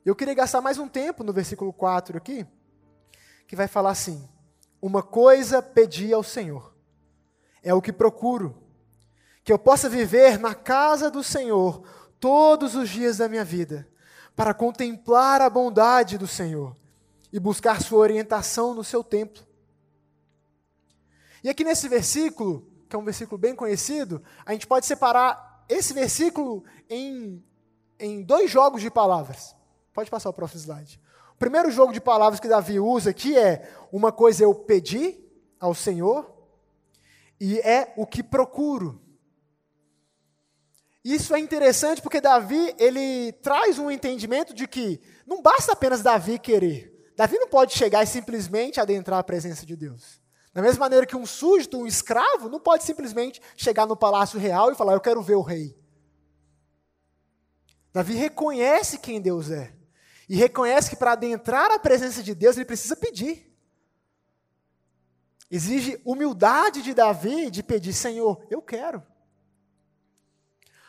Eu 0.08 0.16
queria 0.16 0.32
gastar 0.32 0.62
mais 0.62 0.78
um 0.78 0.88
tempo 0.88 1.22
no 1.22 1.34
versículo 1.34 1.70
4 1.70 2.16
aqui, 2.16 2.46
que 3.46 3.54
vai 3.54 3.68
falar 3.68 3.90
assim: 3.90 4.26
Uma 4.80 5.02
coisa 5.02 5.60
pedi 5.60 6.14
ao 6.14 6.22
Senhor, 6.22 6.74
é 7.62 7.74
o 7.74 7.82
que 7.82 7.92
procuro, 7.92 8.56
que 9.44 9.52
eu 9.52 9.58
possa 9.58 9.86
viver 9.86 10.38
na 10.38 10.54
casa 10.54 11.10
do 11.10 11.22
Senhor 11.22 11.86
todos 12.18 12.74
os 12.74 12.88
dias 12.88 13.18
da 13.18 13.28
minha 13.28 13.44
vida, 13.44 13.86
para 14.34 14.54
contemplar 14.54 15.42
a 15.42 15.50
bondade 15.50 16.16
do 16.16 16.26
Senhor 16.26 16.74
e 17.30 17.38
buscar 17.38 17.82
sua 17.82 17.98
orientação 17.98 18.72
no 18.72 18.82
seu 18.82 19.04
templo. 19.04 19.46
E 21.44 21.50
aqui 21.50 21.62
nesse 21.62 21.86
versículo, 21.86 22.66
que 22.88 22.96
é 22.96 22.98
um 22.98 23.04
versículo 23.04 23.36
bem 23.36 23.54
conhecido, 23.54 24.22
a 24.46 24.54
gente 24.54 24.66
pode 24.66 24.86
separar 24.86 25.66
esse 25.68 25.92
versículo 25.92 26.64
em, 26.88 27.44
em 27.98 28.22
dois 28.22 28.50
jogos 28.50 28.80
de 28.80 28.90
palavras. 28.90 29.57
Pode 29.92 30.10
passar 30.10 30.30
o 30.30 30.32
próximo 30.32 30.60
slide. 30.60 31.00
O 31.34 31.38
primeiro 31.38 31.70
jogo 31.70 31.92
de 31.92 32.00
palavras 32.00 32.40
que 32.40 32.48
Davi 32.48 32.80
usa 32.80 33.10
aqui 33.10 33.36
é: 33.36 33.70
uma 33.92 34.10
coisa 34.10 34.42
eu 34.42 34.54
pedi 34.54 35.18
ao 35.60 35.74
Senhor, 35.74 36.30
e 37.40 37.58
é 37.60 37.92
o 37.96 38.06
que 38.06 38.22
procuro. 38.22 39.00
Isso 41.04 41.34
é 41.34 41.38
interessante 41.38 42.02
porque 42.02 42.20
Davi, 42.20 42.74
ele 42.78 43.32
traz 43.40 43.78
um 43.78 43.90
entendimento 43.90 44.52
de 44.52 44.66
que 44.66 45.00
não 45.26 45.40
basta 45.40 45.72
apenas 45.72 46.02
Davi 46.02 46.38
querer. 46.38 47.12
Davi 47.16 47.38
não 47.38 47.48
pode 47.48 47.72
chegar 47.72 48.02
e 48.02 48.06
simplesmente 48.06 48.80
adentrar 48.80 49.18
a 49.18 49.24
presença 49.24 49.64
de 49.64 49.74
Deus. 49.74 50.20
Da 50.52 50.60
mesma 50.60 50.80
maneira 50.80 51.06
que 51.06 51.16
um 51.16 51.24
súdito, 51.24 51.78
um 51.78 51.86
escravo, 51.86 52.48
não 52.48 52.58
pode 52.58 52.84
simplesmente 52.84 53.40
chegar 53.56 53.86
no 53.86 53.96
palácio 53.96 54.38
real 54.38 54.72
e 54.72 54.74
falar: 54.74 54.94
Eu 54.94 55.00
quero 55.00 55.22
ver 55.22 55.36
o 55.36 55.42
rei. 55.42 55.76
Davi 57.92 58.14
reconhece 58.14 58.98
quem 58.98 59.20
Deus 59.20 59.50
é. 59.50 59.72
E 60.28 60.36
reconhece 60.36 60.90
que 60.90 60.96
para 60.96 61.12
adentrar 61.12 61.70
a 61.70 61.78
presença 61.78 62.22
de 62.22 62.34
Deus 62.34 62.56
ele 62.56 62.66
precisa 62.66 62.94
pedir. 62.94 63.48
Exige 65.50 66.00
humildade 66.04 66.82
de 66.82 66.92
Davi 66.92 67.50
de 67.50 67.62
pedir, 67.62 67.94
Senhor, 67.94 68.46
eu 68.50 68.60
quero. 68.60 69.02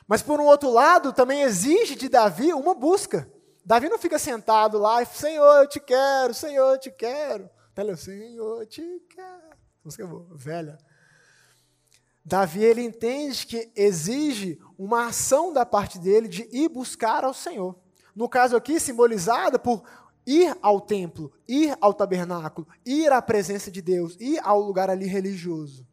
Mas 0.06 0.22
por 0.22 0.42
um 0.42 0.46
outro 0.46 0.70
lado, 0.70 1.14
também 1.14 1.44
exige 1.44 1.96
de 1.96 2.10
Davi 2.10 2.52
uma 2.54 2.74
busca. 2.74 3.32
Davi 3.64 3.88
não 3.88 4.00
fica 4.00 4.20
sentado 4.20 4.78
lá 4.78 5.02
e 5.02 5.06
Senhor, 5.06 5.62
eu 5.62 5.68
te 5.68 5.80
quero, 5.80 6.34
Senhor, 6.34 6.74
eu 6.74 6.80
te 6.80 6.92
quero. 6.92 7.50
Ela, 7.76 7.96
Senhor, 7.96 8.62
eu 8.62 8.68
te 8.68 8.82
quero. 9.10 9.58
Música 9.86 10.06
boa, 10.06 10.28
velha. 10.36 10.78
Davi 12.26 12.64
ele 12.64 12.82
entende 12.82 13.48
que 13.48 13.72
exige 13.76 14.60
uma 14.78 15.08
ação 15.08 15.54
da 15.54 15.66
parte 15.66 15.98
dele 15.98 16.28
de 16.28 16.50
ir 16.52 16.68
buscar 16.68 17.24
ao 17.24 17.34
Senhor. 17.34 17.80
No 18.20 18.28
caso 18.28 18.58
aqui, 18.58 18.82
simbolizada 18.82 19.58
por 19.58 19.82
ir 20.26 20.54
ao 20.62 20.82
templo, 20.82 21.32
ir 21.48 21.74
ao 21.80 21.94
tabernáculo, 21.94 22.68
ir 22.86 23.10
à 23.14 23.22
presença 23.22 23.72
de 23.72 23.82
Deus, 23.82 24.18
ir 24.20 24.42
ao 24.44 24.60
lugar 24.60 24.90
ali 24.90 25.06
religioso. 25.06 25.88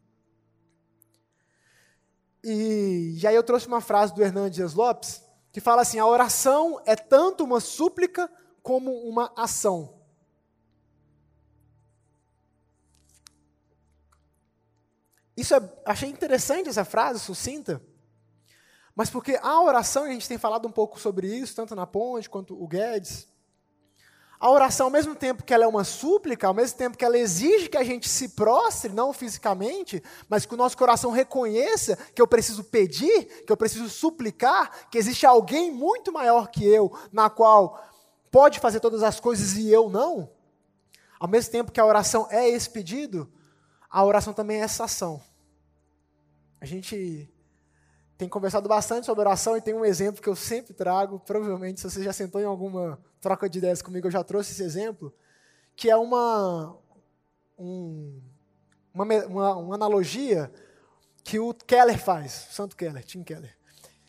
E, 2.43 3.17
e 3.17 3.25
aí 3.25 3.33
eu 3.33 3.43
trouxe 3.43 3.65
uma 3.65 3.79
frase 3.79 4.13
do 4.13 4.21
Hernandes 4.21 4.73
Lopes, 4.73 5.23
que 5.53 5.61
fala 5.61 5.83
assim: 5.83 5.99
a 5.99 6.05
oração 6.05 6.81
é 6.85 6.97
tanto 6.97 7.45
uma 7.45 7.61
súplica 7.61 8.29
como 8.61 8.91
uma 9.07 9.31
ação. 9.33 9.97
Isso 15.37 15.55
é, 15.55 15.73
achei 15.85 16.09
interessante 16.09 16.67
essa 16.67 16.83
frase, 16.83 17.21
sucinta, 17.21 17.81
mas 18.97 19.11
porque 19.11 19.37
a 19.43 19.61
oração, 19.61 20.07
e 20.07 20.09
a 20.09 20.13
gente 20.13 20.27
tem 20.27 20.39
falado 20.39 20.67
um 20.67 20.71
pouco 20.71 20.99
sobre 20.99 21.27
isso, 21.27 21.55
tanto 21.55 21.75
na 21.75 21.85
Ponte 21.85 22.27
quanto 22.27 22.59
o 22.59 22.67
Guedes, 22.67 23.27
a 24.39 24.49
oração, 24.49 24.87
ao 24.87 24.91
mesmo 24.91 25.13
tempo 25.13 25.43
que 25.43 25.53
ela 25.53 25.65
é 25.65 25.67
uma 25.67 25.83
súplica, 25.83 26.47
ao 26.47 26.53
mesmo 26.53 26.75
tempo 26.79 26.97
que 26.97 27.05
ela 27.05 27.15
exige 27.15 27.69
que 27.69 27.77
a 27.77 27.83
gente 27.83 28.09
se 28.09 28.29
prostre, 28.29 28.91
não 28.91 29.13
fisicamente, 29.13 30.01
mas 30.27 30.47
que 30.47 30.53
o 30.55 30.57
nosso 30.57 30.75
coração 30.75 31.11
reconheça 31.11 31.95
que 31.95 32.19
eu 32.19 32.27
preciso 32.27 32.63
pedir, 32.63 33.43
que 33.45 33.51
eu 33.51 33.57
preciso 33.57 33.87
suplicar, 33.87 34.89
que 34.89 34.97
existe 34.97 35.27
alguém 35.27 35.71
muito 35.71 36.11
maior 36.11 36.47
que 36.47 36.65
eu, 36.65 36.91
na 37.11 37.29
qual 37.29 37.79
pode 38.31 38.59
fazer 38.59 38.79
todas 38.79 39.03
as 39.03 39.19
coisas 39.19 39.53
e 39.57 39.69
eu 39.69 39.91
não. 39.91 40.27
Ao 41.19 41.27
mesmo 41.27 41.51
tempo 41.51 41.71
que 41.71 41.79
a 41.79 41.85
oração 41.85 42.27
é 42.31 42.49
esse 42.49 42.67
pedido, 42.67 43.31
a 43.87 44.03
oração 44.03 44.33
também 44.33 44.57
é 44.57 44.63
essa 44.63 44.85
ação. 44.85 45.21
A 46.59 46.65
gente 46.65 47.31
tem 48.17 48.27
conversado 48.27 48.67
bastante 48.67 49.05
sobre 49.05 49.21
oração 49.21 49.55
e 49.55 49.61
tem 49.61 49.73
um 49.73 49.85
exemplo 49.85 50.21
que 50.21 50.27
eu 50.27 50.35
sempre 50.35 50.73
trago, 50.73 51.19
provavelmente 51.19 51.79
se 51.79 51.89
você 51.89 52.03
já 52.03 52.11
sentou 52.11 52.41
em 52.41 52.45
alguma 52.45 52.99
troca 53.21 53.47
de 53.47 53.59
ideias 53.59 53.81
comigo, 53.81 54.07
eu 54.07 54.11
já 54.11 54.23
trouxe 54.23 54.53
esse 54.53 54.63
exemplo, 54.63 55.13
que 55.75 55.89
é 55.89 55.95
uma, 55.95 56.75
um, 57.57 58.19
uma, 58.93 59.05
uma, 59.05 59.55
uma 59.57 59.75
analogia 59.75 60.51
que 61.23 61.39
o 61.39 61.53
Keller 61.53 61.99
faz, 61.99 62.47
o 62.49 62.53
Santo 62.53 62.75
Keller, 62.75 63.03
Tim 63.03 63.23
Keller. 63.23 63.55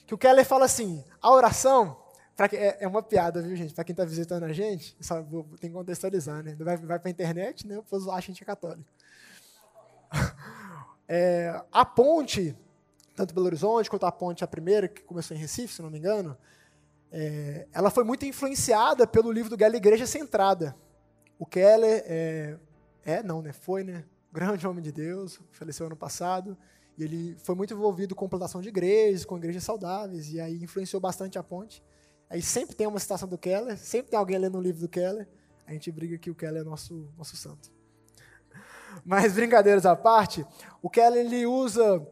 Que 0.07 0.15
o 0.15 0.19
Keller 0.19 0.47
fala 0.47 0.65
assim, 0.65 1.05
a 1.21 1.31
oração, 1.31 1.99
pra, 2.35 2.49
é, 2.53 2.79
é 2.81 2.89
uma 2.89 3.03
piada, 3.03 3.43
viu 3.43 3.55
gente, 3.57 3.75
para 3.75 3.85
quem 3.85 3.93
está 3.93 4.07
visitando 4.07 4.45
a 4.45 4.53
gente, 4.55 4.97
só, 5.01 5.21
vou, 5.21 5.45
tem 5.61 5.69
que 5.69 5.77
contextualizar, 5.77 6.43
né? 6.43 6.57
Vai, 6.59 6.77
vai 6.79 6.99
para 6.99 7.09
a 7.09 7.11
internet, 7.11 7.67
né? 7.67 7.77
Depois 7.77 8.07
acha 8.09 8.17
a 8.17 8.21
gente 8.21 8.43
é 8.43 8.47
católico. 8.47 8.91
É, 11.11 11.59
a 11.73 11.87
ponte 11.87 12.55
tanto 13.19 13.35
Belo 13.35 13.47
Horizonte 13.47 13.91
quanto 13.91 14.07
a 14.07 14.13
ponte, 14.13 14.45
a 14.45 14.47
primeira, 14.47 14.87
que 14.87 15.03
começou 15.03 15.37
em 15.37 15.41
Recife, 15.41 15.75
se 15.75 15.83
não 15.83 15.91
me 15.91 15.99
engano, 15.99 16.39
é, 17.11 17.67
ela 17.73 17.91
foi 17.91 18.05
muito 18.05 18.25
influenciada 18.25 19.09
pelo 19.09 19.33
livro 19.33 19.51
do 19.51 19.57
Keller 19.57 19.77
Igreja 19.77 20.07
Centrada. 20.07 20.77
O 21.37 21.45
Keller 21.45 22.05
é, 22.07 22.57
é, 23.05 23.23
não, 23.23 23.43
né? 23.43 23.53
Foi, 23.53 23.83
né? 23.83 24.05
Grande 24.33 24.65
homem 24.67 24.83
de 24.83 24.93
Deus, 24.93 25.41
faleceu 25.51 25.87
ano 25.87 25.97
passado. 25.97 26.57
E 26.97 27.03
ele 27.03 27.37
foi 27.43 27.57
muito 27.57 27.75
envolvido 27.75 28.15
com 28.15 28.29
plantação 28.29 28.61
de 28.61 28.69
igrejas, 28.69 29.25
com 29.25 29.37
igrejas 29.37 29.65
saudáveis, 29.65 30.33
e 30.33 30.41
aí 30.41 30.63
influenciou 30.63 31.01
bastante 31.01 31.39
a 31.39 31.43
ponte. 31.43 31.83
Aí 32.31 32.41
sempre 32.41 32.77
tem 32.77 32.87
uma 32.87 33.01
citação 33.01 33.29
do 33.29 33.39
Keller, 33.39 33.77
sempre 33.77 34.11
tem 34.11 34.19
alguém 34.19 34.39
lendo 34.39 34.59
um 34.59 34.61
livro 34.61 34.81
do 34.81 34.89
Keller. 34.89 35.27
A 35.67 35.73
gente 35.73 35.91
briga 35.91 36.17
que 36.19 36.31
o 36.31 36.35
Keller 36.37 36.63
é 36.63 36.65
nosso, 36.65 37.09
nosso 37.17 37.37
santo. 37.37 37.73
Mas 39.05 39.33
brincadeiras 39.33 39.87
à 39.87 39.97
parte, 39.97 40.47
o 40.81 40.89
Keller 40.89 41.27
ele 41.27 41.47
usa 41.47 42.07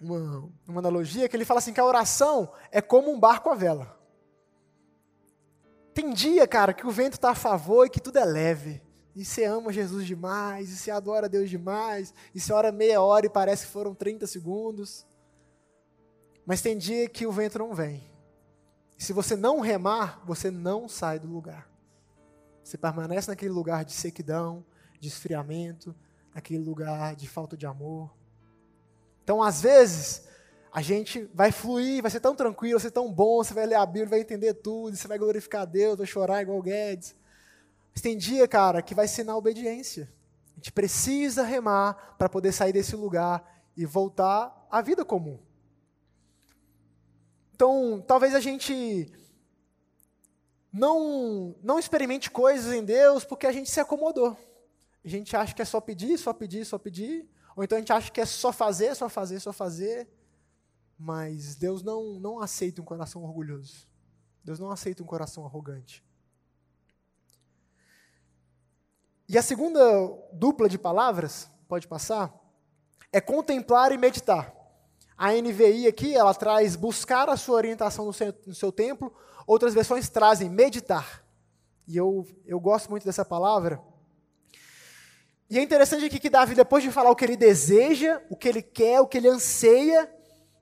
uma, 0.00 0.50
uma 0.66 0.80
analogia 0.80 1.28
que 1.28 1.36
ele 1.36 1.44
fala 1.44 1.58
assim 1.58 1.72
que 1.72 1.80
a 1.80 1.84
oração 1.84 2.52
é 2.70 2.80
como 2.80 3.10
um 3.10 3.18
barco 3.18 3.50
à 3.50 3.54
vela. 3.54 3.98
Tem 5.92 6.12
dia, 6.12 6.46
cara, 6.46 6.72
que 6.72 6.86
o 6.86 6.90
vento 6.90 7.14
está 7.14 7.30
a 7.30 7.34
favor 7.34 7.86
e 7.86 7.90
que 7.90 8.00
tudo 8.00 8.18
é 8.18 8.24
leve. 8.24 8.80
E 9.16 9.24
você 9.24 9.44
ama 9.44 9.72
Jesus 9.72 10.06
demais, 10.06 10.70
e 10.70 10.76
você 10.76 10.92
adora 10.92 11.28
Deus 11.28 11.50
demais, 11.50 12.14
e 12.32 12.38
você 12.38 12.52
ora 12.52 12.70
meia 12.70 13.02
hora 13.02 13.26
e 13.26 13.28
parece 13.28 13.66
que 13.66 13.72
foram 13.72 13.92
30 13.92 14.26
segundos. 14.28 15.04
Mas 16.46 16.62
tem 16.62 16.78
dia 16.78 17.08
que 17.08 17.26
o 17.26 17.32
vento 17.32 17.58
não 17.58 17.74
vem. 17.74 18.08
E 18.96 19.02
se 19.02 19.12
você 19.12 19.34
não 19.34 19.60
remar, 19.60 20.22
você 20.24 20.50
não 20.50 20.88
sai 20.88 21.18
do 21.18 21.26
lugar. 21.26 21.68
Você 22.62 22.78
permanece 22.78 23.28
naquele 23.28 23.52
lugar 23.52 23.84
de 23.84 23.92
sequidão, 23.92 24.64
de 25.00 25.08
esfriamento, 25.08 25.94
naquele 26.34 26.62
lugar 26.62 27.16
de 27.16 27.28
falta 27.28 27.56
de 27.56 27.66
amor. 27.66 28.17
Então, 29.28 29.42
às 29.42 29.60
vezes, 29.60 30.22
a 30.72 30.80
gente 30.80 31.28
vai 31.34 31.52
fluir, 31.52 32.00
vai 32.00 32.10
ser 32.10 32.18
tão 32.18 32.34
tranquilo, 32.34 32.78
vai 32.78 32.88
ser 32.88 32.90
tão 32.90 33.12
bom, 33.12 33.44
você 33.44 33.52
vai 33.52 33.66
ler 33.66 33.74
a 33.74 33.84
Bíblia, 33.84 34.06
vai 34.08 34.20
entender 34.20 34.54
tudo, 34.54 34.96
você 34.96 35.06
vai 35.06 35.18
glorificar 35.18 35.60
a 35.60 35.64
Deus, 35.66 35.98
vai 35.98 36.06
chorar 36.06 36.40
igual 36.40 36.62
Guedes. 36.62 37.14
Mas 37.92 38.00
tem 38.00 38.16
dia, 38.16 38.48
cara, 38.48 38.80
que 38.80 38.94
vai 38.94 39.06
ser 39.06 39.24
na 39.24 39.36
obediência. 39.36 40.10
A 40.52 40.54
gente 40.54 40.72
precisa 40.72 41.42
remar 41.42 42.16
para 42.16 42.26
poder 42.26 42.52
sair 42.52 42.72
desse 42.72 42.96
lugar 42.96 43.62
e 43.76 43.84
voltar 43.84 44.66
à 44.70 44.80
vida 44.80 45.04
comum. 45.04 45.38
Então, 47.54 48.02
talvez 48.08 48.34
a 48.34 48.40
gente 48.40 49.12
não, 50.72 51.54
não 51.62 51.78
experimente 51.78 52.30
coisas 52.30 52.72
em 52.72 52.82
Deus 52.82 53.26
porque 53.26 53.46
a 53.46 53.52
gente 53.52 53.70
se 53.70 53.78
acomodou. 53.78 54.34
A 55.04 55.08
gente 55.08 55.36
acha 55.36 55.54
que 55.54 55.60
é 55.60 55.66
só 55.66 55.82
pedir, 55.82 56.16
só 56.16 56.32
pedir, 56.32 56.64
só 56.64 56.78
pedir. 56.78 57.28
Ou 57.58 57.64
então 57.64 57.76
a 57.76 57.80
gente 57.80 57.92
acha 57.92 58.08
que 58.08 58.20
é 58.20 58.24
só 58.24 58.52
fazer, 58.52 58.94
só 58.94 59.08
fazer, 59.08 59.40
só 59.40 59.52
fazer. 59.52 60.08
Mas 60.96 61.56
Deus 61.56 61.82
não, 61.82 62.20
não 62.20 62.38
aceita 62.38 62.80
um 62.80 62.84
coração 62.84 63.24
orgulhoso. 63.24 63.84
Deus 64.44 64.60
não 64.60 64.70
aceita 64.70 65.02
um 65.02 65.06
coração 65.06 65.44
arrogante. 65.44 66.04
E 69.28 69.36
a 69.36 69.42
segunda 69.42 69.80
dupla 70.32 70.68
de 70.68 70.78
palavras, 70.78 71.50
pode 71.66 71.88
passar, 71.88 72.32
é 73.12 73.20
contemplar 73.20 73.90
e 73.90 73.98
meditar. 73.98 74.54
A 75.16 75.32
NVI 75.32 75.88
aqui, 75.88 76.14
ela 76.14 76.32
traz 76.34 76.76
buscar 76.76 77.28
a 77.28 77.36
sua 77.36 77.56
orientação 77.56 78.04
no 78.04 78.12
seu, 78.12 78.32
no 78.46 78.54
seu 78.54 78.70
templo, 78.70 79.12
outras 79.48 79.74
versões 79.74 80.08
trazem 80.08 80.48
meditar. 80.48 81.24
E 81.88 81.96
eu, 81.96 82.24
eu 82.46 82.60
gosto 82.60 82.88
muito 82.88 83.04
dessa 83.04 83.24
palavra, 83.24 83.82
e 85.50 85.58
é 85.58 85.62
interessante 85.62 86.04
aqui 86.04 86.18
que 86.18 86.28
Davi, 86.28 86.54
depois 86.54 86.82
de 86.82 86.90
falar 86.90 87.10
o 87.10 87.16
que 87.16 87.24
ele 87.24 87.36
deseja, 87.36 88.20
o 88.28 88.36
que 88.36 88.48
ele 88.48 88.62
quer, 88.62 89.00
o 89.00 89.06
que 89.06 89.16
ele 89.16 89.28
anseia, 89.28 90.10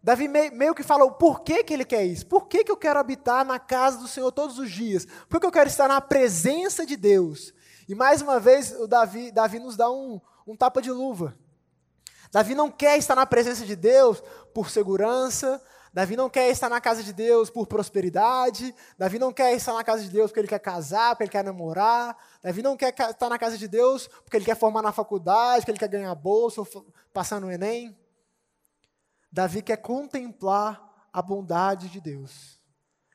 Davi 0.00 0.28
meio 0.28 0.74
que 0.74 0.84
fala 0.84 1.04
o 1.04 1.10
porquê 1.10 1.64
que 1.64 1.74
ele 1.74 1.84
quer 1.84 2.04
isso. 2.04 2.24
Por 2.26 2.46
que, 2.46 2.62
que 2.62 2.70
eu 2.70 2.76
quero 2.76 3.00
habitar 3.00 3.44
na 3.44 3.58
casa 3.58 3.98
do 3.98 4.06
Senhor 4.06 4.30
todos 4.30 4.56
os 4.56 4.70
dias? 4.70 5.04
Por 5.28 5.40
que 5.40 5.46
eu 5.46 5.50
quero 5.50 5.68
estar 5.68 5.88
na 5.88 6.00
presença 6.00 6.86
de 6.86 6.96
Deus? 6.96 7.52
E 7.88 7.94
mais 7.96 8.22
uma 8.22 8.38
vez, 8.38 8.70
o 8.78 8.86
Davi, 8.86 9.32
Davi 9.32 9.58
nos 9.58 9.76
dá 9.76 9.90
um, 9.90 10.20
um 10.46 10.56
tapa 10.56 10.80
de 10.80 10.92
luva. 10.92 11.36
Davi 12.30 12.54
não 12.54 12.70
quer 12.70 12.96
estar 12.98 13.16
na 13.16 13.26
presença 13.26 13.64
de 13.64 13.74
Deus 13.74 14.22
por 14.54 14.70
segurança, 14.70 15.60
Davi 15.96 16.14
não 16.14 16.28
quer 16.28 16.50
estar 16.50 16.68
na 16.68 16.78
casa 16.78 17.02
de 17.02 17.10
Deus 17.10 17.48
por 17.48 17.66
prosperidade. 17.66 18.74
Davi 18.98 19.18
não 19.18 19.32
quer 19.32 19.54
estar 19.56 19.72
na 19.72 19.82
casa 19.82 20.02
de 20.02 20.10
Deus 20.10 20.30
porque 20.30 20.40
ele 20.40 20.48
quer 20.48 20.58
casar, 20.58 21.12
porque 21.12 21.22
ele 21.22 21.30
quer 21.30 21.42
namorar. 21.42 22.14
Davi 22.42 22.60
não 22.60 22.76
quer 22.76 22.94
estar 22.94 23.30
na 23.30 23.38
casa 23.38 23.56
de 23.56 23.66
Deus 23.66 24.06
porque 24.06 24.36
ele 24.36 24.44
quer 24.44 24.58
formar 24.58 24.82
na 24.82 24.92
faculdade, 24.92 25.60
porque 25.60 25.70
ele 25.70 25.78
quer 25.78 25.88
ganhar 25.88 26.14
bolsa 26.14 26.60
ou 26.60 26.86
passar 27.14 27.40
no 27.40 27.50
Enem. 27.50 27.98
Davi 29.32 29.62
quer 29.62 29.78
contemplar 29.78 31.08
a 31.10 31.22
bondade 31.22 31.88
de 31.88 31.98
Deus. 31.98 32.60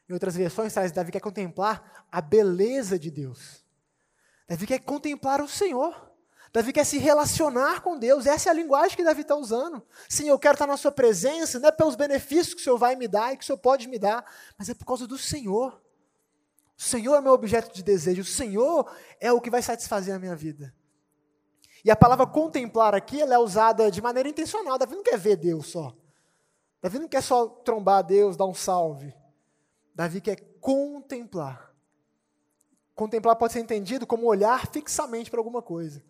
Em 0.10 0.14
outras 0.14 0.36
versões, 0.36 0.74
traz 0.74 0.92
Davi 0.92 1.12
quer 1.12 1.22
contemplar 1.22 2.08
a 2.12 2.20
beleza 2.20 2.98
de 2.98 3.12
Deus. 3.12 3.64
Davi 4.48 4.66
quer 4.66 4.80
contemplar 4.80 5.40
o 5.40 5.48
Senhor. 5.48 6.11
Davi 6.54 6.74
quer 6.74 6.86
se 6.86 6.98
relacionar 6.98 7.82
com 7.82 7.98
Deus, 7.98 8.26
essa 8.26 8.50
é 8.50 8.52
a 8.52 8.54
linguagem 8.54 8.98
que 8.98 9.04
Davi 9.04 9.22
está 9.22 9.36
usando. 9.36 9.82
Sim, 10.10 10.28
eu 10.28 10.38
quero 10.38 10.56
estar 10.56 10.68
na 10.68 10.76
Sua 10.76 10.92
presença, 10.92 11.60
não 11.60 11.70
é 11.70 11.72
pelos 11.72 11.96
benefícios 11.96 12.54
que 12.54 12.60
o 12.60 12.64
Senhor 12.64 12.78
vai 12.78 12.96
me 12.96 13.08
dar 13.08 13.34
e 13.34 13.38
que 13.38 13.44
o 13.44 13.46
Senhor 13.46 13.58
pode 13.58 13.88
me 13.88 13.98
dar, 13.98 14.26
mas 14.58 14.68
é 14.68 14.74
por 14.74 14.86
causa 14.86 15.08
do 15.08 15.18
Senhor. 15.18 15.82
O 16.78 16.82
Senhor 16.82 17.16
é 17.16 17.22
meu 17.22 17.32
objeto 17.32 17.74
de 17.74 17.82
desejo, 17.82 18.22
o 18.22 18.26
Senhor 18.26 18.92
é 19.20 19.32
o 19.32 19.40
que 19.40 19.50
vai 19.50 19.62
satisfazer 19.62 20.14
a 20.14 20.20
minha 20.20 20.36
vida. 20.36 20.74
E 21.86 21.90
a 21.90 21.96
palavra 21.96 22.28
contemplar 22.28 22.94
aqui 22.94 23.22
ela 23.22 23.34
é 23.34 23.38
usada 23.38 23.90
de 23.90 24.02
maneira 24.02 24.28
intencional. 24.28 24.78
Davi 24.78 24.96
não 24.96 25.04
quer 25.04 25.18
ver 25.18 25.36
Deus 25.36 25.68
só. 25.68 25.96
Davi 26.82 27.00
não 27.00 27.08
quer 27.08 27.22
só 27.24 27.48
trombar 27.48 28.04
Deus, 28.04 28.36
dar 28.36 28.46
um 28.46 28.54
salve. 28.54 29.14
Davi 29.96 30.20
quer 30.20 30.36
contemplar. 30.60 31.72
Contemplar 32.94 33.36
pode 33.36 33.54
ser 33.54 33.60
entendido 33.60 34.06
como 34.06 34.26
olhar 34.26 34.68
fixamente 34.68 35.32
para 35.32 35.40
alguma 35.40 35.62
coisa. 35.62 36.04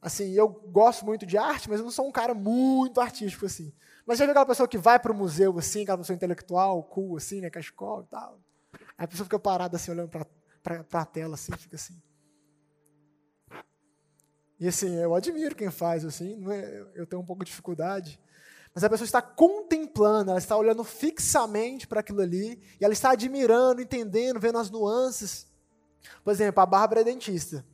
Assim, 0.00 0.32
eu 0.32 0.48
gosto 0.48 1.04
muito 1.04 1.26
de 1.26 1.36
arte, 1.36 1.68
mas 1.68 1.78
eu 1.78 1.84
não 1.84 1.90
sou 1.90 2.06
um 2.06 2.12
cara 2.12 2.34
muito 2.34 3.00
artístico, 3.00 3.46
assim. 3.46 3.72
Mas 4.06 4.18
já 4.18 4.24
viu 4.24 4.30
aquela 4.30 4.46
pessoa 4.46 4.68
que 4.68 4.78
vai 4.78 4.98
para 4.98 5.10
o 5.10 5.14
museu, 5.14 5.58
assim, 5.58 5.82
aquela 5.82 5.98
pessoa 5.98 6.14
intelectual, 6.14 6.82
cool, 6.84 7.16
assim, 7.16 7.40
né, 7.40 7.50
cachecol 7.50 8.02
e 8.02 8.06
tal. 8.06 8.40
Aí 8.96 9.04
a 9.04 9.08
pessoa 9.08 9.24
fica 9.24 9.38
parada, 9.38 9.76
assim, 9.76 9.90
olhando 9.90 10.08
para 10.62 10.84
a 10.92 11.04
tela, 11.04 11.34
assim, 11.34 11.52
fica 11.56 11.76
assim. 11.76 12.00
E 14.58 14.66
assim, 14.66 14.94
eu 14.96 15.14
admiro 15.14 15.54
quem 15.54 15.70
faz, 15.70 16.04
assim, 16.04 16.42
é, 16.50 16.86
eu 16.94 17.06
tenho 17.06 17.20
um 17.20 17.26
pouco 17.26 17.44
de 17.44 17.50
dificuldade. 17.50 18.18
Mas 18.74 18.84
a 18.84 18.90
pessoa 18.90 19.06
está 19.06 19.20
contemplando, 19.20 20.30
ela 20.30 20.38
está 20.38 20.56
olhando 20.56 20.84
fixamente 20.84 21.86
para 21.86 22.00
aquilo 22.00 22.20
ali, 22.20 22.62
e 22.80 22.84
ela 22.84 22.92
está 22.92 23.10
admirando, 23.10 23.80
entendendo, 23.80 24.38
vendo 24.38 24.58
as 24.58 24.70
nuances. 24.70 25.46
Por 26.22 26.30
exemplo, 26.30 26.60
a 26.60 26.66
Bárbara 26.66 27.00
é 27.00 27.04
dentista. 27.04 27.64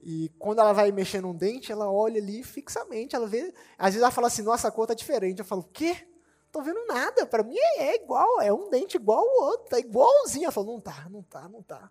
E 0.00 0.28
quando 0.38 0.60
ela 0.60 0.72
vai 0.72 0.92
mexer 0.92 1.20
num 1.20 1.34
dente, 1.34 1.72
ela 1.72 1.90
olha 1.90 2.20
ali 2.20 2.42
fixamente, 2.42 3.16
ela 3.16 3.26
vê. 3.26 3.52
Às 3.76 3.94
vezes 3.94 4.02
ela 4.02 4.10
fala 4.10 4.28
assim, 4.28 4.42
nossa, 4.42 4.68
a 4.68 4.70
cor 4.70 4.86
tá 4.86 4.94
diferente. 4.94 5.40
Eu 5.40 5.44
falo, 5.44 5.62
o 5.62 5.64
quê? 5.72 6.06
Tô 6.52 6.62
vendo 6.62 6.84
nada. 6.86 7.26
Para 7.26 7.42
mim 7.42 7.56
é, 7.58 7.88
é, 7.88 7.96
igual, 7.96 8.40
é 8.40 8.52
um 8.52 8.70
dente 8.70 8.96
igual 8.96 9.18
ao 9.18 9.48
outro, 9.48 9.70
tá 9.70 9.78
igualzinho. 9.78 10.44
Ela 10.44 10.52
fala, 10.52 10.66
não 10.66 10.80
tá, 10.80 11.08
não 11.10 11.22
tá, 11.22 11.48
não 11.48 11.62
tá. 11.62 11.90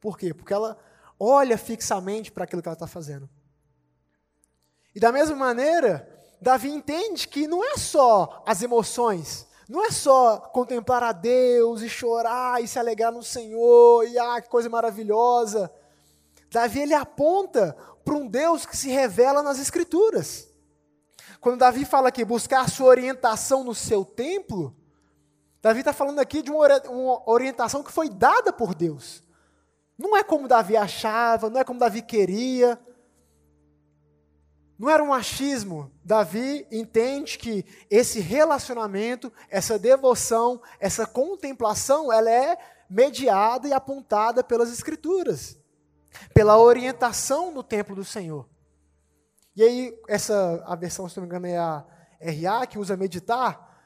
Por 0.00 0.18
quê? 0.18 0.34
Porque 0.34 0.52
ela 0.52 0.76
olha 1.18 1.56
fixamente 1.56 2.32
para 2.32 2.44
aquilo 2.44 2.62
que 2.62 2.68
ela 2.68 2.74
está 2.74 2.86
fazendo. 2.86 3.28
E 4.94 4.98
da 4.98 5.12
mesma 5.12 5.36
maneira, 5.36 6.08
Davi 6.40 6.70
entende 6.70 7.28
que 7.28 7.46
não 7.46 7.62
é 7.62 7.76
só 7.76 8.42
as 8.46 8.62
emoções, 8.62 9.46
não 9.68 9.84
é 9.84 9.90
só 9.90 10.38
contemplar 10.38 11.02
a 11.02 11.12
Deus 11.12 11.82
e 11.82 11.88
chorar 11.88 12.62
e 12.62 12.66
se 12.66 12.78
alegrar 12.78 13.12
no 13.12 13.22
Senhor 13.22 14.04
e 14.04 14.18
ah, 14.18 14.40
que 14.40 14.48
coisa 14.48 14.68
maravilhosa. 14.68 15.70
Davi 16.50 16.80
ele 16.80 16.94
aponta 16.94 17.76
para 18.04 18.14
um 18.14 18.26
Deus 18.26 18.66
que 18.66 18.76
se 18.76 18.88
revela 18.88 19.42
nas 19.42 19.58
Escrituras. 19.58 20.48
Quando 21.40 21.60
Davi 21.60 21.84
fala 21.84 22.10
que 22.10 22.24
buscar 22.24 22.68
sua 22.68 22.88
orientação 22.88 23.64
no 23.64 23.74
seu 23.74 24.04
templo, 24.04 24.76
Davi 25.62 25.80
está 25.80 25.92
falando 25.92 26.18
aqui 26.18 26.42
de 26.42 26.50
uma 26.50 26.66
orientação 27.30 27.82
que 27.82 27.92
foi 27.92 28.08
dada 28.08 28.52
por 28.52 28.74
Deus. 28.74 29.22
Não 29.96 30.16
é 30.16 30.24
como 30.24 30.48
Davi 30.48 30.76
achava, 30.76 31.50
não 31.50 31.60
é 31.60 31.64
como 31.64 31.78
Davi 31.78 32.02
queria. 32.02 32.80
Não 34.78 34.88
era 34.88 35.04
um 35.04 35.12
achismo. 35.12 35.92
Davi 36.02 36.66
entende 36.72 37.36
que 37.36 37.66
esse 37.90 38.18
relacionamento, 38.18 39.30
essa 39.50 39.78
devoção, 39.78 40.60
essa 40.80 41.06
contemplação, 41.06 42.10
ela 42.10 42.30
é 42.30 42.56
mediada 42.88 43.68
e 43.68 43.74
apontada 43.74 44.42
pelas 44.42 44.72
Escrituras, 44.72 45.59
pela 46.34 46.58
orientação 46.58 47.52
no 47.52 47.62
templo 47.62 47.94
do 47.94 48.04
Senhor. 48.04 48.48
E 49.54 49.62
aí, 49.62 49.98
essa, 50.08 50.62
a 50.66 50.74
versão, 50.76 51.08
se 51.08 51.16
não 51.16 51.22
me 51.22 51.28
engano, 51.28 51.46
é 51.46 51.58
a 51.58 51.84
RA, 52.20 52.66
que 52.66 52.78
usa 52.78 52.96
meditar. 52.96 53.82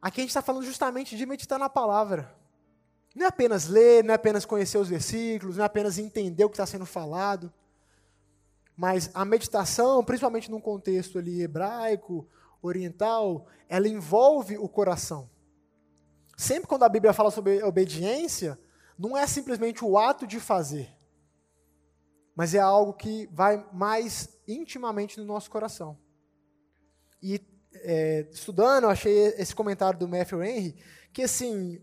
Aqui 0.00 0.20
a 0.20 0.22
gente 0.22 0.30
está 0.30 0.42
falando 0.42 0.64
justamente 0.64 1.16
de 1.16 1.26
meditar 1.26 1.58
na 1.58 1.68
palavra. 1.68 2.34
Não 3.14 3.24
é 3.24 3.28
apenas 3.28 3.66
ler, 3.66 4.04
não 4.04 4.12
é 4.12 4.14
apenas 4.14 4.44
conhecer 4.44 4.78
os 4.78 4.88
versículos, 4.88 5.56
não 5.56 5.64
é 5.64 5.66
apenas 5.66 5.98
entender 5.98 6.44
o 6.44 6.50
que 6.50 6.54
está 6.54 6.66
sendo 6.66 6.84
falado. 6.84 7.52
Mas 8.76 9.10
a 9.14 9.24
meditação, 9.24 10.04
principalmente 10.04 10.50
num 10.50 10.60
contexto 10.60 11.18
ali 11.18 11.42
hebraico, 11.42 12.28
oriental, 12.60 13.46
ela 13.68 13.88
envolve 13.88 14.58
o 14.58 14.68
coração. 14.68 15.30
Sempre 16.36 16.68
quando 16.68 16.82
a 16.82 16.88
Bíblia 16.88 17.14
fala 17.14 17.30
sobre 17.30 17.62
obediência, 17.62 18.58
não 18.98 19.16
é 19.16 19.26
simplesmente 19.26 19.82
o 19.82 19.96
ato 19.96 20.26
de 20.26 20.38
fazer, 20.38 20.94
mas 22.36 22.54
é 22.54 22.58
algo 22.58 22.92
que 22.92 23.26
vai 23.32 23.66
mais 23.72 24.28
intimamente 24.46 25.18
no 25.18 25.24
nosso 25.24 25.50
coração. 25.50 25.98
E 27.22 27.40
é, 27.76 28.26
estudando, 28.30 28.84
eu 28.84 28.90
achei 28.90 29.28
esse 29.38 29.54
comentário 29.54 29.98
do 29.98 30.06
Matthew 30.06 30.44
Henry, 30.44 30.76
que 31.12 31.22
assim, 31.22 31.82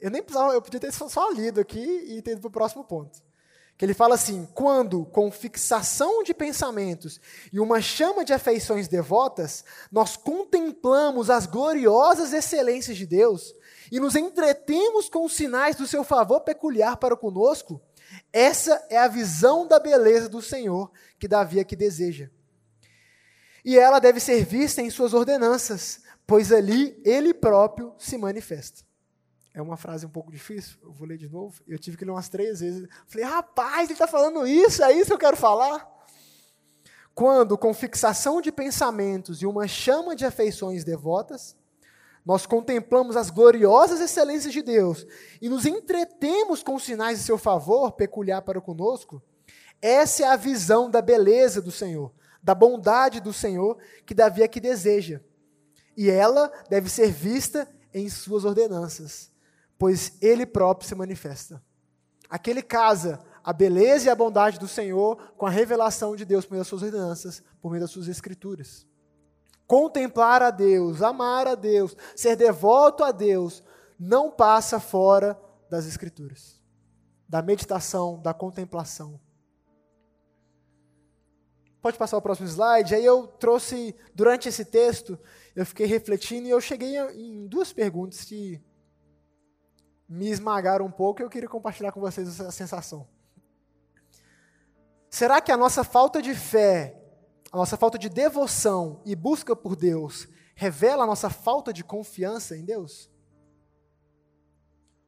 eu 0.00 0.10
nem 0.10 0.22
precisava, 0.22 0.52
eu 0.52 0.60
podia 0.60 0.80
ter 0.80 0.92
só 0.92 1.30
lido 1.30 1.60
aqui 1.60 1.80
e 1.80 2.20
ter 2.20 2.32
ido 2.32 2.40
para 2.40 2.48
o 2.48 2.52
próximo 2.52 2.84
ponto. 2.84 3.22
Que 3.76 3.84
ele 3.84 3.94
fala 3.94 4.14
assim: 4.14 4.46
quando, 4.54 5.04
com 5.06 5.30
fixação 5.30 6.22
de 6.22 6.32
pensamentos 6.32 7.20
e 7.52 7.58
uma 7.58 7.80
chama 7.80 8.24
de 8.24 8.32
afeições 8.32 8.86
devotas, 8.86 9.64
nós 9.90 10.16
contemplamos 10.16 11.30
as 11.30 11.46
gloriosas 11.46 12.32
excelências 12.32 12.96
de 12.96 13.06
Deus 13.06 13.54
e 13.90 13.98
nos 13.98 14.14
entretemos 14.14 15.08
com 15.08 15.24
os 15.24 15.34
sinais 15.34 15.76
do 15.76 15.86
seu 15.86 16.04
favor 16.04 16.40
peculiar 16.40 16.96
para 16.96 17.16
conosco, 17.16 17.80
essa 18.32 18.84
é 18.90 18.98
a 18.98 19.08
visão 19.08 19.66
da 19.66 19.78
beleza 19.78 20.28
do 20.28 20.42
Senhor 20.42 20.90
que 21.18 21.28
Davi 21.28 21.60
aqui 21.60 21.76
deseja. 21.76 22.30
E 23.64 23.78
ela 23.78 23.98
deve 23.98 24.20
ser 24.20 24.44
vista 24.44 24.82
em 24.82 24.90
suas 24.90 25.14
ordenanças, 25.14 26.02
pois 26.26 26.52
ali 26.52 27.00
ele 27.04 27.32
próprio 27.32 27.94
se 27.98 28.18
manifesta. 28.18 28.82
É 29.54 29.62
uma 29.62 29.76
frase 29.76 30.04
um 30.04 30.10
pouco 30.10 30.32
difícil, 30.32 30.76
eu 30.82 30.92
vou 30.92 31.06
ler 31.06 31.16
de 31.16 31.28
novo. 31.28 31.62
Eu 31.66 31.78
tive 31.78 31.96
que 31.96 32.04
ler 32.04 32.10
umas 32.10 32.28
três 32.28 32.60
vezes. 32.60 32.88
Falei, 33.06 33.24
rapaz, 33.24 33.84
ele 33.84 33.92
está 33.92 34.06
falando 34.06 34.46
isso, 34.46 34.82
é 34.82 34.92
isso 34.92 35.06
que 35.06 35.12
eu 35.12 35.18
quero 35.18 35.36
falar? 35.36 35.88
Quando, 37.14 37.56
com 37.56 37.72
fixação 37.72 38.40
de 38.40 38.50
pensamentos 38.50 39.40
e 39.40 39.46
uma 39.46 39.68
chama 39.68 40.16
de 40.16 40.26
afeições 40.26 40.82
devotas, 40.82 41.56
nós 42.24 42.46
contemplamos 42.46 43.16
as 43.16 43.30
gloriosas 43.30 44.00
excelências 44.00 44.52
de 44.52 44.62
Deus 44.62 45.06
e 45.42 45.48
nos 45.48 45.66
entretemos 45.66 46.62
com 46.62 46.74
os 46.74 46.84
sinais 46.84 47.18
de 47.18 47.24
seu 47.24 47.36
favor 47.36 47.92
peculiar 47.92 48.42
para 48.42 48.60
conosco, 48.60 49.22
essa 49.82 50.24
é 50.24 50.26
a 50.26 50.36
visão 50.36 50.90
da 50.90 51.02
beleza 51.02 51.60
do 51.60 51.70
Senhor, 51.70 52.12
da 52.42 52.54
bondade 52.54 53.20
do 53.20 53.32
Senhor 53.32 53.76
que 54.06 54.14
Davi 54.14 54.42
aqui 54.42 54.60
deseja. 54.60 55.20
E 55.96 56.10
ela 56.10 56.50
deve 56.70 56.88
ser 56.88 57.10
vista 57.10 57.68
em 57.92 58.08
suas 58.08 58.44
ordenanças 58.44 59.32
pois 59.78 60.12
ele 60.20 60.46
próprio 60.46 60.88
se 60.88 60.94
manifesta. 60.94 61.62
Aquele 62.28 62.62
casa 62.62 63.20
a 63.42 63.52
beleza 63.52 64.06
e 64.06 64.08
a 64.08 64.14
bondade 64.14 64.58
do 64.58 64.66
Senhor 64.66 65.16
com 65.36 65.44
a 65.44 65.50
revelação 65.50 66.16
de 66.16 66.24
Deus 66.24 66.46
por 66.46 66.52
meio 66.52 66.60
das 66.62 66.68
suas 66.68 66.82
ordenanças, 66.82 67.42
por 67.60 67.70
meio 67.70 67.82
das 67.82 67.90
suas 67.90 68.08
escrituras. 68.08 68.86
Contemplar 69.66 70.42
a 70.42 70.50
Deus, 70.50 71.02
amar 71.02 71.46
a 71.46 71.54
Deus, 71.54 71.96
ser 72.14 72.36
devoto 72.36 73.02
a 73.02 73.10
Deus, 73.10 73.62
não 73.98 74.30
passa 74.30 74.78
fora 74.78 75.40
das 75.70 75.86
escrituras, 75.86 76.60
da 77.28 77.40
meditação, 77.40 78.20
da 78.20 78.34
contemplação. 78.34 79.18
Pode 81.80 81.98
passar 81.98 82.16
o 82.16 82.22
próximo 82.22 82.48
slide. 82.48 82.94
Aí 82.94 83.04
eu 83.04 83.26
trouxe, 83.26 83.94
durante 84.14 84.48
esse 84.48 84.64
texto, 84.64 85.18
eu 85.54 85.66
fiquei 85.66 85.84
refletindo 85.84 86.46
e 86.46 86.50
eu 86.50 86.60
cheguei 86.60 86.98
em 87.10 87.46
duas 87.46 87.74
perguntas 87.74 88.24
que 88.24 88.58
me 90.08 90.30
esmagaram 90.30 90.86
um 90.86 90.90
pouco 90.90 91.20
e 91.20 91.24
eu 91.24 91.28
queria 91.28 91.48
compartilhar 91.48 91.92
com 91.92 92.00
vocês 92.00 92.26
essa 92.26 92.50
sensação. 92.50 93.06
Será 95.10 95.40
que 95.40 95.52
a 95.52 95.56
nossa 95.58 95.84
falta 95.84 96.22
de 96.22 96.34
fé, 96.34 97.03
a 97.54 97.56
nossa 97.56 97.76
falta 97.76 97.96
de 97.96 98.08
devoção 98.08 99.00
e 99.06 99.14
busca 99.14 99.54
por 99.54 99.76
Deus 99.76 100.26
revela 100.56 101.04
a 101.04 101.06
nossa 101.06 101.30
falta 101.30 101.72
de 101.72 101.84
confiança 101.84 102.56
em 102.56 102.64
Deus? 102.64 103.08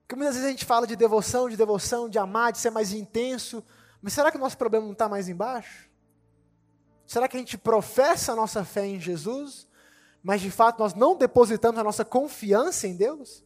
Porque 0.03 0.15
muitas 0.15 0.37
vezes 0.37 0.47
a 0.47 0.53
gente 0.53 0.65
fala 0.65 0.87
de 0.87 0.95
devoção, 0.95 1.49
de 1.49 1.57
devoção, 1.57 2.09
de 2.09 2.21
amar, 2.21 2.53
de 2.53 2.59
ser 2.59 2.71
mais 2.71 2.93
intenso, 2.93 3.65
mas 4.01 4.13
será 4.13 4.31
que 4.31 4.37
o 4.37 4.41
nosso 4.41 4.57
problema 4.57 4.87
não 4.87 4.93
está 4.93 5.09
mais 5.09 5.29
embaixo? 5.29 5.91
Será 7.05 7.27
que 7.27 7.37
a 7.37 7.41
gente 7.41 7.59
professa 7.59 8.33
a 8.33 8.37
nossa 8.37 8.65
fé 8.65 8.87
em 8.87 9.01
Jesus, 9.01 9.67
mas 10.23 10.41
de 10.41 10.51
fato 10.51 10.79
nós 10.79 10.95
não 10.95 11.17
depositamos 11.17 11.81
a 11.81 11.85
nossa 11.85 12.05
confiança 12.05 12.87
em 12.87 12.95
Deus? 12.95 13.45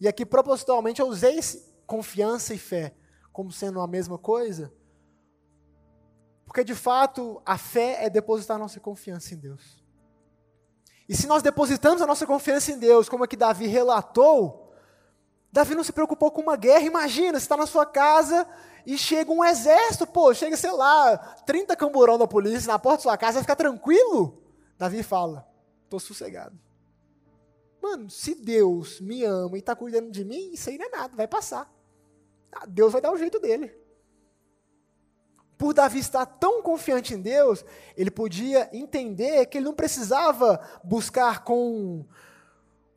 E 0.00 0.08
aqui, 0.08 0.26
propositalmente, 0.26 1.00
eu 1.00 1.06
usei 1.06 1.38
confiança 1.86 2.52
e 2.52 2.58
fé 2.58 2.96
como 3.32 3.52
sendo 3.52 3.80
a 3.80 3.86
mesma 3.86 4.18
coisa, 4.18 4.72
porque 6.50 6.64
de 6.64 6.74
fato 6.74 7.40
a 7.46 7.56
fé 7.56 8.04
é 8.04 8.10
depositar 8.10 8.58
nossa 8.58 8.80
confiança 8.80 9.34
em 9.34 9.36
Deus. 9.36 9.80
E 11.08 11.14
se 11.14 11.28
nós 11.28 11.44
depositamos 11.44 12.02
a 12.02 12.06
nossa 12.08 12.26
confiança 12.26 12.72
em 12.72 12.78
Deus, 12.80 13.08
como 13.08 13.22
aqui 13.22 13.36
Davi 13.36 13.68
relatou, 13.68 14.74
Davi 15.52 15.76
não 15.76 15.84
se 15.84 15.92
preocupou 15.92 16.32
com 16.32 16.40
uma 16.40 16.56
guerra. 16.56 16.82
Imagina, 16.82 17.38
você 17.38 17.44
está 17.44 17.56
na 17.56 17.68
sua 17.68 17.86
casa 17.86 18.48
e 18.84 18.98
chega 18.98 19.30
um 19.30 19.44
exército, 19.44 20.08
pô, 20.08 20.34
chega, 20.34 20.56
sei 20.56 20.72
lá, 20.72 21.18
30 21.46 21.76
camburão 21.76 22.18
da 22.18 22.26
polícia 22.26 22.66
na 22.66 22.80
porta 22.80 22.96
da 22.96 23.02
sua 23.02 23.16
casa, 23.16 23.34
vai 23.34 23.42
ficar 23.44 23.54
tranquilo? 23.54 24.42
Davi 24.76 25.04
fala, 25.04 25.48
estou 25.84 26.00
sossegado. 26.00 26.58
Mano, 27.80 28.10
se 28.10 28.34
Deus 28.34 29.00
me 29.00 29.22
ama 29.22 29.54
e 29.56 29.60
está 29.60 29.76
cuidando 29.76 30.10
de 30.10 30.24
mim, 30.24 30.50
isso 30.52 30.68
aí 30.68 30.76
não 30.76 30.86
é 30.86 30.88
nada, 30.88 31.14
vai 31.14 31.28
passar. 31.28 31.72
Ah, 32.50 32.66
Deus 32.66 32.92
vai 32.92 33.00
dar 33.00 33.12
o 33.12 33.16
jeito 33.16 33.38
dele. 33.38 33.79
Por 35.60 35.74
Davi 35.74 35.98
estar 35.98 36.24
tão 36.24 36.62
confiante 36.62 37.12
em 37.12 37.20
Deus, 37.20 37.62
ele 37.94 38.10
podia 38.10 38.70
entender 38.72 39.44
que 39.44 39.58
ele 39.58 39.66
não 39.66 39.74
precisava 39.74 40.58
buscar 40.82 41.44
com, 41.44 42.06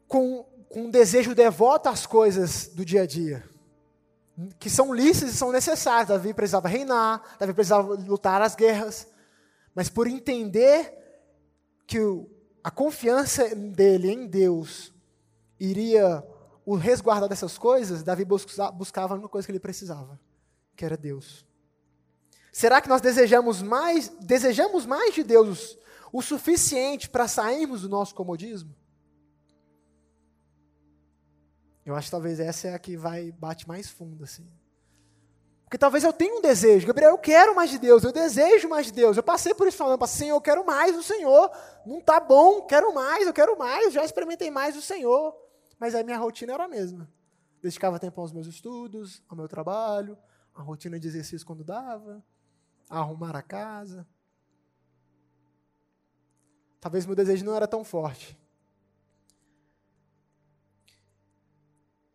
com, 0.08 0.45
com 0.69 0.84
um 0.86 0.89
desejo 0.89 1.36
devoto 1.36 1.89
as 1.89 2.06
coisas 2.06 2.67
do 2.67 2.86
dia 2.86 3.02
a 3.02 3.06
dia, 3.06 3.43
que 4.58 4.69
são 4.69 4.93
lícitas 4.93 5.34
e 5.34 5.38
são 5.38 5.52
necessárias. 5.52 6.08
Davi 6.08 6.34
precisava 6.34 6.69
reinar, 6.69 7.21
Davi 7.38 7.54
precisava 7.54 7.95
lutar 7.95 8.41
as 8.41 8.56
guerras, 8.56 9.10
mas 9.76 9.89
por 9.89 10.08
entender 10.08 10.89
que 11.86 11.99
a 12.63 12.71
confiança 12.71 13.54
dele 13.54 14.10
em 14.10 14.26
Deus 14.26 14.93
iria 15.60 16.26
o 16.65 16.76
resguardar 16.76 17.28
dessas 17.28 17.58
coisas, 17.58 18.04
Davi 18.04 18.23
buscava 18.23 19.15
uma 19.15 19.28
coisa 19.28 19.45
que 19.45 19.52
ele 19.52 19.60
precisava, 19.60 20.17
que 20.78 20.86
era 20.86 20.95
Deus. 20.95 21.45
Será 22.54 22.80
que 22.80 22.88
nós 22.88 23.02
desejamos 23.02 23.63
mais, 23.63 24.10
desejamos 24.10 24.86
mais 24.86 25.16
de 25.16 25.24
Deus 25.24 25.76
o 26.12 26.22
suficiente 26.22 27.10
para 27.10 27.28
sairmos 27.28 27.82
do 27.82 27.89
nosso 27.89 28.13
comodismo? 28.13 28.76
Eu 31.84 31.96
acho 31.96 32.08
que 32.08 32.12
talvez 32.12 32.39
essa 32.39 32.68
é 32.68 32.76
a 32.76 32.80
que 32.80 32.96
vai 32.96 33.32
bate 33.32 33.68
mais 33.68 33.89
fundo 33.89 34.24
assim. 34.24 34.48
Porque 35.63 35.80
talvez 35.80 36.04
eu 36.04 36.13
tenha 36.13 36.36
um 36.36 36.42
desejo, 36.42 36.86
Gabriel, 36.86 37.10
eu 37.10 37.18
quero 37.18 37.56
mais 37.56 37.72
de 37.72 37.80
Deus, 37.80 38.04
eu 38.04 38.12
desejo 38.12 38.70
mais 38.70 38.86
de 38.86 38.92
Deus. 38.92 39.18
Eu 39.18 39.24
passei 39.24 39.56
por 39.56 39.68
isso 39.68 39.76
falando, 39.76 40.06
Senhor, 40.06 40.36
eu 40.36 40.42
quero 40.42 40.63
mais 40.63 40.96
do 40.96 41.02
Senhor. 41.02 41.50
Não 41.84 41.98
está 41.98 42.20
bom, 42.20 42.62
quero 42.68 42.94
mais, 42.94 43.26
eu 43.26 43.34
quero 43.34 43.58
mais, 43.58 43.92
já 43.92 44.06
experimentei 44.06 44.52
mais 44.52 44.76
do 44.76 44.82
Senhor. 44.82 45.36
Mas 45.80 45.96
a 45.96 46.04
minha 46.04 46.20
rotina 46.20 46.54
era 46.54 46.66
a 46.66 46.68
mesma. 46.68 47.12
Dedicava 47.60 47.98
tempo 47.98 48.22
aos 48.22 48.32
meus 48.32 48.46
estudos, 48.46 49.24
ao 49.28 49.36
meu 49.36 49.48
trabalho, 49.48 50.16
a 50.54 50.62
rotina 50.62 51.00
de 51.00 51.08
exercício 51.08 51.48
quando 51.48 51.63
dava, 51.63 52.24
arrumar 52.99 53.36
a 53.36 53.41
casa. 53.41 54.08
Talvez 56.79 57.06
meu 57.06 57.15
desejo 57.15 57.45
não 57.45 57.56
era 57.56 57.67
tão 57.67 57.84
forte. 57.84 58.38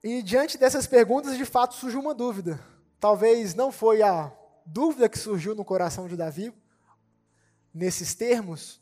E 0.03 0.23
diante 0.23 0.57
dessas 0.57 0.87
perguntas, 0.87 1.37
de 1.37 1.45
fato, 1.45 1.75
surgiu 1.75 2.01
uma 2.01 2.15
dúvida. 2.15 2.61
Talvez 3.01 3.55
não 3.55 3.73
foi 3.73 4.03
a 4.03 4.33
dúvida 4.65 5.09
que 5.09 5.19
surgiu 5.19 5.55
no 5.55 5.65
coração 5.65 6.07
de 6.07 6.17
Davi, 6.17 6.53
nesses 7.73 8.15
termos, 8.15 8.81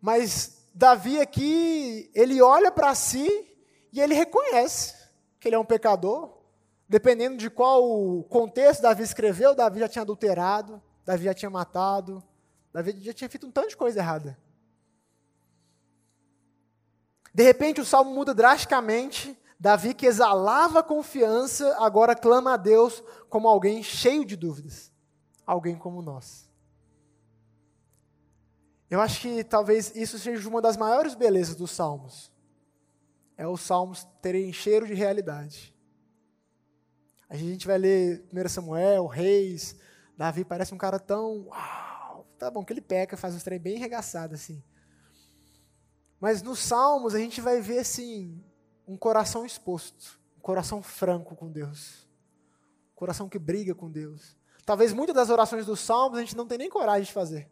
mas 0.00 0.68
Davi 0.74 1.20
aqui, 1.20 2.10
ele 2.14 2.42
olha 2.42 2.72
para 2.72 2.94
si 2.94 3.28
e 3.92 4.00
ele 4.00 4.14
reconhece 4.14 4.96
que 5.38 5.48
ele 5.48 5.54
é 5.54 5.58
um 5.58 5.64
pecador. 5.64 6.41
Dependendo 6.92 7.38
de 7.38 7.48
qual 7.48 8.22
contexto 8.24 8.82
Davi 8.82 9.02
escreveu, 9.02 9.54
Davi 9.54 9.80
já 9.80 9.88
tinha 9.88 10.02
adulterado, 10.02 10.78
Davi 11.06 11.24
já 11.24 11.32
tinha 11.32 11.48
matado, 11.48 12.22
Davi 12.70 12.94
já 13.00 13.14
tinha 13.14 13.30
feito 13.30 13.46
um 13.46 13.50
tanto 13.50 13.70
de 13.70 13.78
coisa 13.78 13.98
errada. 13.98 14.38
De 17.32 17.42
repente 17.42 17.80
o 17.80 17.84
salmo 17.86 18.14
muda 18.14 18.34
drasticamente. 18.34 19.34
Davi, 19.58 19.94
que 19.94 20.04
exalava 20.04 20.82
confiança, 20.82 21.74
agora 21.78 22.14
clama 22.14 22.52
a 22.52 22.56
Deus 22.58 23.02
como 23.30 23.48
alguém 23.48 23.82
cheio 23.82 24.22
de 24.22 24.36
dúvidas. 24.36 24.92
Alguém 25.46 25.78
como 25.78 26.02
nós. 26.02 26.46
Eu 28.90 29.00
acho 29.00 29.22
que 29.22 29.42
talvez 29.42 29.96
isso 29.96 30.18
seja 30.18 30.46
uma 30.46 30.60
das 30.60 30.76
maiores 30.76 31.14
belezas 31.14 31.54
dos 31.54 31.70
salmos. 31.70 32.30
É 33.34 33.48
os 33.48 33.62
salmos 33.62 34.06
terem 34.20 34.52
cheiro 34.52 34.86
de 34.86 34.92
realidade. 34.92 35.72
A 37.32 37.36
gente 37.38 37.66
vai 37.66 37.78
ler 37.78 38.28
1 38.30 38.48
Samuel, 38.50 39.06
Reis, 39.06 39.74
Davi 40.18 40.44
parece 40.44 40.74
um 40.74 40.76
cara 40.76 40.98
tão. 40.98 41.46
Uau, 41.46 42.26
tá 42.38 42.50
bom, 42.50 42.62
que 42.62 42.74
ele 42.74 42.82
peca, 42.82 43.16
faz 43.16 43.34
uns 43.34 43.42
trem 43.42 43.58
bem 43.58 43.78
regaçado 43.78 44.34
assim. 44.34 44.62
Mas 46.20 46.42
nos 46.42 46.58
Salmos 46.58 47.14
a 47.14 47.18
gente 47.18 47.40
vai 47.40 47.58
ver 47.58 47.78
assim 47.78 48.44
um 48.86 48.98
coração 48.98 49.46
exposto, 49.46 50.20
um 50.36 50.40
coração 50.42 50.82
franco 50.82 51.34
com 51.34 51.50
Deus, 51.50 52.06
um 52.92 52.96
coração 52.96 53.30
que 53.30 53.38
briga 53.38 53.74
com 53.74 53.90
Deus. 53.90 54.36
Talvez 54.66 54.92
muitas 54.92 55.16
das 55.16 55.30
orações 55.30 55.64
dos 55.64 55.80
Salmos 55.80 56.18
a 56.18 56.20
gente 56.20 56.36
não 56.36 56.46
tem 56.46 56.58
nem 56.58 56.68
coragem 56.68 57.04
de 57.04 57.12
fazer, 57.14 57.50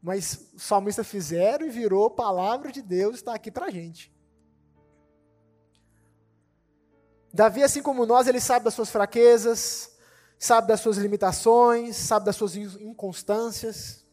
mas 0.00 0.52
os 0.54 0.62
salmistas 0.62 1.08
fizeram 1.08 1.66
e 1.66 1.70
virou 1.70 2.08
palavra 2.10 2.70
de 2.70 2.80
Deus 2.80 3.16
está 3.16 3.34
aqui 3.34 3.50
para 3.50 3.66
a 3.66 3.70
gente. 3.70 4.13
Davi, 7.34 7.64
assim 7.64 7.82
como 7.82 8.06
nós, 8.06 8.28
ele 8.28 8.38
sabe 8.38 8.64
das 8.64 8.74
suas 8.74 8.90
fraquezas, 8.90 9.90
sabe 10.38 10.68
das 10.68 10.78
suas 10.78 10.98
limitações, 10.98 11.96
sabe 11.96 12.24
das 12.24 12.36
suas 12.36 12.54
inconstâncias. 12.54 14.06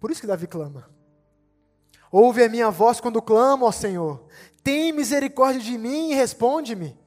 Por 0.00 0.10
isso 0.10 0.20
que 0.20 0.26
Davi 0.26 0.48
clama. 0.48 0.90
Ouve 2.10 2.42
a 2.42 2.48
minha 2.48 2.68
voz 2.68 3.00
quando 3.00 3.22
clamo, 3.22 3.64
ó 3.64 3.70
Senhor. 3.70 4.26
Tem 4.60 4.92
misericórdia 4.92 5.60
de 5.60 5.78
mim 5.78 6.10
e 6.10 6.14
responde-me. 6.14 6.98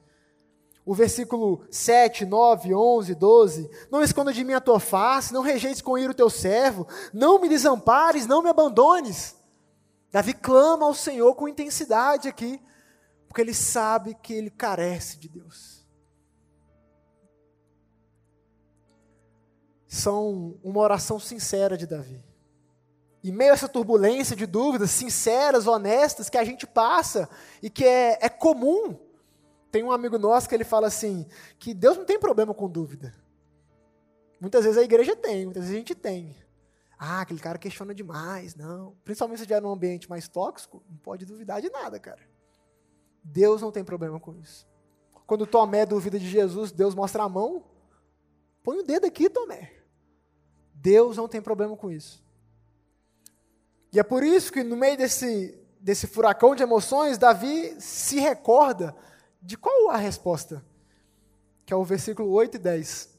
O 0.86 0.94
versículo 0.94 1.66
7, 1.70 2.24
9, 2.24 2.74
11, 2.74 3.14
12. 3.14 3.70
Não 3.90 4.02
esconda 4.02 4.32
de 4.32 4.42
mim 4.42 4.54
a 4.54 4.60
tua 4.60 4.80
face, 4.80 5.34
não 5.34 5.42
rejeites 5.42 5.82
com 5.82 5.98
ira 5.98 6.12
o 6.12 6.16
teu 6.16 6.30
servo, 6.30 6.88
não 7.12 7.38
me 7.38 7.46
desampares, 7.46 8.26
não 8.26 8.42
me 8.42 8.48
abandones. 8.48 9.36
Davi 10.10 10.32
clama 10.32 10.86
ao 10.86 10.94
Senhor 10.94 11.34
com 11.34 11.46
intensidade 11.46 12.26
aqui, 12.26 12.58
porque 13.36 13.42
ele 13.42 13.52
sabe 13.52 14.14
que 14.14 14.32
ele 14.32 14.48
carece 14.48 15.18
de 15.18 15.28
Deus. 15.28 15.86
São 19.86 20.58
uma 20.64 20.80
oração 20.80 21.20
sincera 21.20 21.76
de 21.76 21.86
Davi. 21.86 22.24
E 23.22 23.30
meio 23.30 23.50
a 23.50 23.54
essa 23.54 23.68
turbulência 23.68 24.34
de 24.34 24.46
dúvidas 24.46 24.90
sinceras, 24.90 25.66
honestas, 25.66 26.30
que 26.30 26.38
a 26.38 26.44
gente 26.44 26.66
passa 26.66 27.28
e 27.62 27.68
que 27.68 27.84
é, 27.84 28.18
é 28.22 28.28
comum. 28.30 28.98
Tem 29.70 29.82
um 29.84 29.92
amigo 29.92 30.16
nosso 30.16 30.48
que 30.48 30.54
ele 30.54 30.64
fala 30.64 30.86
assim, 30.86 31.26
que 31.58 31.74
Deus 31.74 31.98
não 31.98 32.06
tem 32.06 32.18
problema 32.18 32.54
com 32.54 32.70
dúvida. 32.70 33.14
Muitas 34.40 34.64
vezes 34.64 34.78
a 34.78 34.82
igreja 34.82 35.14
tem, 35.14 35.44
muitas 35.44 35.64
vezes 35.64 35.74
a 35.74 35.78
gente 35.78 35.94
tem. 35.94 36.34
Ah, 36.98 37.20
aquele 37.20 37.40
cara 37.40 37.58
questiona 37.58 37.94
demais, 37.94 38.54
não. 38.54 38.96
Principalmente 39.04 39.40
se 39.40 39.42
estiver 39.42 39.60
num 39.60 39.72
ambiente 39.72 40.08
mais 40.08 40.26
tóxico, 40.26 40.82
não 40.88 40.96
pode 40.96 41.26
duvidar 41.26 41.60
de 41.60 41.68
nada, 41.68 42.00
cara. 42.00 42.34
Deus 43.32 43.60
não 43.60 43.72
tem 43.72 43.84
problema 43.84 44.20
com 44.20 44.34
isso. 44.36 44.66
Quando 45.26 45.46
Tomé 45.46 45.84
duvida 45.84 46.18
de 46.18 46.28
Jesus, 46.28 46.70
Deus 46.70 46.94
mostra 46.94 47.24
a 47.24 47.28
mão. 47.28 47.64
Põe 48.62 48.78
o 48.78 48.82
dedo 48.84 49.06
aqui, 49.06 49.28
Tomé. 49.28 49.72
Deus 50.72 51.16
não 51.16 51.28
tem 51.28 51.42
problema 51.42 51.76
com 51.76 51.90
isso. 51.90 52.24
E 53.92 53.98
é 53.98 54.02
por 54.02 54.22
isso 54.22 54.52
que 54.52 54.62
no 54.62 54.76
meio 54.76 54.96
desse, 54.96 55.58
desse 55.80 56.06
furacão 56.06 56.54
de 56.54 56.62
emoções, 56.62 57.18
Davi 57.18 57.74
se 57.80 58.20
recorda 58.20 58.94
de 59.42 59.56
qual 59.56 59.90
a 59.90 59.96
resposta, 59.96 60.64
que 61.64 61.72
é 61.72 61.76
o 61.76 61.84
versículo 61.84 62.30
8 62.30 62.56
e 62.56 62.58
10. 62.58 63.16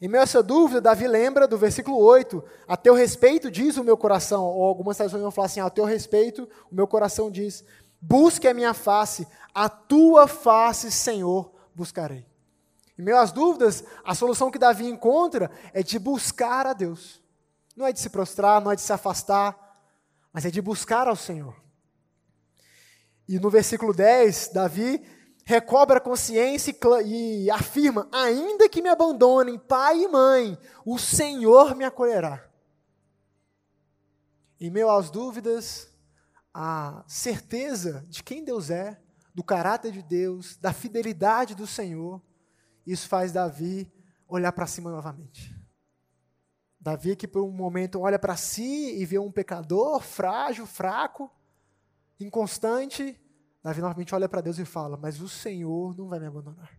Em 0.00 0.08
meio 0.08 0.20
a 0.20 0.24
essa 0.24 0.42
dúvida, 0.42 0.80
Davi 0.80 1.06
lembra 1.08 1.48
do 1.48 1.56
versículo 1.56 1.96
8: 1.96 2.44
A 2.68 2.76
teu 2.76 2.94
respeito 2.94 3.50
diz 3.50 3.76
o 3.78 3.84
meu 3.84 3.96
coração, 3.96 4.44
ou 4.44 4.64
algumas 4.64 4.96
traduções 4.96 5.22
vão 5.22 5.30
falar 5.30 5.46
assim: 5.46 5.60
A 5.60 5.70
teu 5.70 5.84
respeito, 5.84 6.48
o 6.70 6.74
meu 6.74 6.86
coração 6.86 7.30
diz: 7.30 7.64
Busque 8.06 8.46
a 8.46 8.52
minha 8.52 8.74
face, 8.74 9.26
a 9.54 9.66
tua 9.66 10.28
face, 10.28 10.92
Senhor, 10.92 11.50
buscarei. 11.74 12.26
Em 12.98 13.02
meio 13.02 13.18
às 13.18 13.32
dúvidas, 13.32 13.82
a 14.04 14.14
solução 14.14 14.50
que 14.50 14.58
Davi 14.58 14.86
encontra 14.86 15.50
é 15.72 15.82
de 15.82 15.98
buscar 15.98 16.66
a 16.66 16.74
Deus. 16.74 17.22
Não 17.74 17.86
é 17.86 17.92
de 17.94 18.00
se 18.00 18.10
prostrar, 18.10 18.60
não 18.60 18.70
é 18.70 18.76
de 18.76 18.82
se 18.82 18.92
afastar, 18.92 19.58
mas 20.30 20.44
é 20.44 20.50
de 20.50 20.60
buscar 20.60 21.08
ao 21.08 21.16
Senhor. 21.16 21.56
E 23.26 23.40
no 23.40 23.48
versículo 23.48 23.94
10, 23.94 24.50
Davi 24.52 25.02
recobra 25.42 25.96
a 25.96 26.00
consciência 26.00 26.76
e, 27.06 27.50
afirma: 27.50 28.06
Ainda 28.12 28.68
que 28.68 28.82
me 28.82 28.90
abandonem 28.90 29.58
pai 29.58 30.02
e 30.02 30.08
mãe, 30.08 30.58
o 30.84 30.98
Senhor 30.98 31.74
me 31.74 31.86
acolherá. 31.86 32.46
Em 34.60 34.68
meio 34.68 34.90
às 34.90 35.08
dúvidas, 35.08 35.88
a 36.54 37.04
certeza 37.08 38.06
de 38.08 38.22
quem 38.22 38.44
Deus 38.44 38.70
é, 38.70 39.00
do 39.34 39.42
caráter 39.42 39.90
de 39.90 40.00
Deus, 40.00 40.56
da 40.56 40.72
fidelidade 40.72 41.56
do 41.56 41.66
Senhor, 41.66 42.22
isso 42.86 43.08
faz 43.08 43.32
Davi 43.32 43.92
olhar 44.28 44.52
para 44.52 44.66
cima 44.66 44.90
novamente. 44.90 45.52
Davi 46.78 47.16
que 47.16 47.26
por 47.26 47.42
um 47.42 47.50
momento 47.50 48.00
olha 48.00 48.18
para 48.18 48.36
si 48.36 48.96
e 48.96 49.04
vê 49.04 49.18
um 49.18 49.32
pecador 49.32 50.00
frágil, 50.00 50.66
fraco, 50.66 51.28
inconstante. 52.20 53.20
Davi 53.62 53.80
novamente 53.80 54.14
olha 54.14 54.28
para 54.28 54.42
Deus 54.42 54.58
e 54.58 54.64
fala: 54.64 54.96
Mas 54.96 55.20
o 55.20 55.28
Senhor 55.28 55.96
não 55.96 56.08
vai 56.08 56.20
me 56.20 56.26
abandonar. 56.26 56.78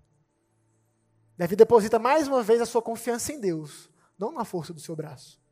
Davi 1.38 1.56
deposita 1.56 2.00
mais 2.00 2.28
uma 2.28 2.42
vez 2.42 2.62
a 2.62 2.66
sua 2.66 2.82
confiança 2.82 3.34
em 3.34 3.40
Deus, 3.40 3.90
não 4.18 4.32
na 4.32 4.46
força 4.46 4.74
do 4.74 4.80
seu 4.80 4.96
braço. 4.96 5.44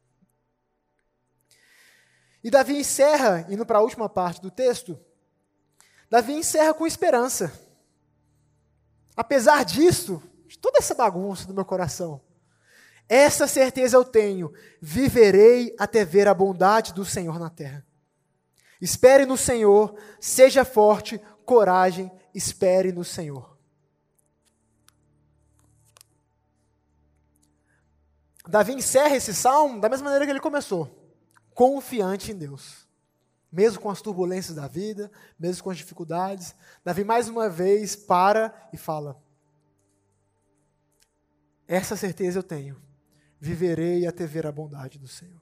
E 2.43 2.51
Davi 2.51 2.75
encerra, 2.77 3.45
indo 3.49 3.65
para 3.65 3.79
a 3.79 3.81
última 3.81 4.09
parte 4.09 4.41
do 4.41 4.51
texto, 4.51 4.99
Davi 6.09 6.33
encerra 6.33 6.73
com 6.73 6.85
esperança. 6.85 7.51
Apesar 9.15 9.63
disso, 9.63 10.21
de 10.47 10.57
toda 10.59 10.79
essa 10.79 10.93
bagunça 10.93 11.47
do 11.47 11.53
meu 11.53 11.63
coração, 11.63 12.21
essa 13.07 13.47
certeza 13.47 13.95
eu 13.95 14.03
tenho: 14.03 14.53
viverei 14.81 15.75
até 15.79 16.03
ver 16.03 16.27
a 16.27 16.33
bondade 16.33 16.93
do 16.93 17.05
Senhor 17.05 17.39
na 17.39 17.49
terra. 17.49 17.85
Espere 18.81 19.25
no 19.25 19.37
Senhor, 19.37 19.95
seja 20.19 20.65
forte, 20.65 21.19
coragem, 21.45 22.11
espere 22.33 22.91
no 22.91 23.03
Senhor. 23.03 23.57
Davi 28.45 28.73
encerra 28.73 29.15
esse 29.15 29.33
salmo 29.33 29.79
da 29.79 29.87
mesma 29.87 30.05
maneira 30.05 30.25
que 30.25 30.31
ele 30.31 30.39
começou, 30.39 31.02
confiante 31.53 32.31
em 32.31 32.35
Deus. 32.35 32.87
Mesmo 33.51 33.81
com 33.81 33.89
as 33.89 34.01
turbulências 34.01 34.55
da 34.55 34.67
vida, 34.67 35.11
mesmo 35.37 35.63
com 35.63 35.69
as 35.69 35.77
dificuldades, 35.77 36.55
Davi 36.83 37.03
mais 37.03 37.29
uma 37.29 37.49
vez 37.49 37.95
para 37.95 38.53
e 38.73 38.77
fala: 38.77 39.21
Essa 41.67 41.95
certeza 41.95 42.39
eu 42.39 42.43
tenho 42.43 42.81
viverei 43.43 44.07
até 44.07 44.25
ver 44.25 44.47
a 44.47 44.51
bondade 44.53 44.97
do 44.97 45.07
Senhor. 45.07 45.41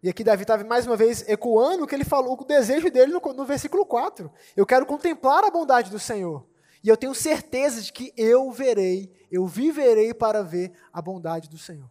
E 0.00 0.08
aqui 0.08 0.22
Davi 0.22 0.42
estava 0.42 0.62
mais 0.62 0.86
uma 0.86 0.96
vez 0.96 1.28
ecoando 1.28 1.82
o 1.82 1.86
que 1.86 1.96
ele 1.96 2.04
falou, 2.04 2.40
o 2.40 2.44
desejo 2.44 2.88
dele 2.92 3.12
no, 3.12 3.20
no 3.32 3.44
versículo 3.44 3.84
4. 3.84 4.30
Eu 4.56 4.64
quero 4.64 4.86
contemplar 4.86 5.42
a 5.42 5.50
bondade 5.50 5.90
do 5.90 5.98
Senhor. 5.98 6.46
E 6.84 6.88
eu 6.88 6.96
tenho 6.96 7.12
certeza 7.12 7.82
de 7.82 7.92
que 7.92 8.12
eu 8.16 8.52
verei, 8.52 9.12
eu 9.32 9.48
viverei 9.48 10.14
para 10.14 10.44
ver 10.44 10.72
a 10.92 11.02
bondade 11.02 11.48
do 11.48 11.58
Senhor. 11.58 11.90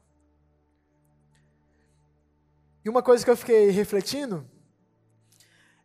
E 2.85 2.89
uma 2.89 3.01
coisa 3.01 3.25
que 3.25 3.31
eu 3.31 3.35
fiquei 3.35 3.71
refletindo 3.71 4.47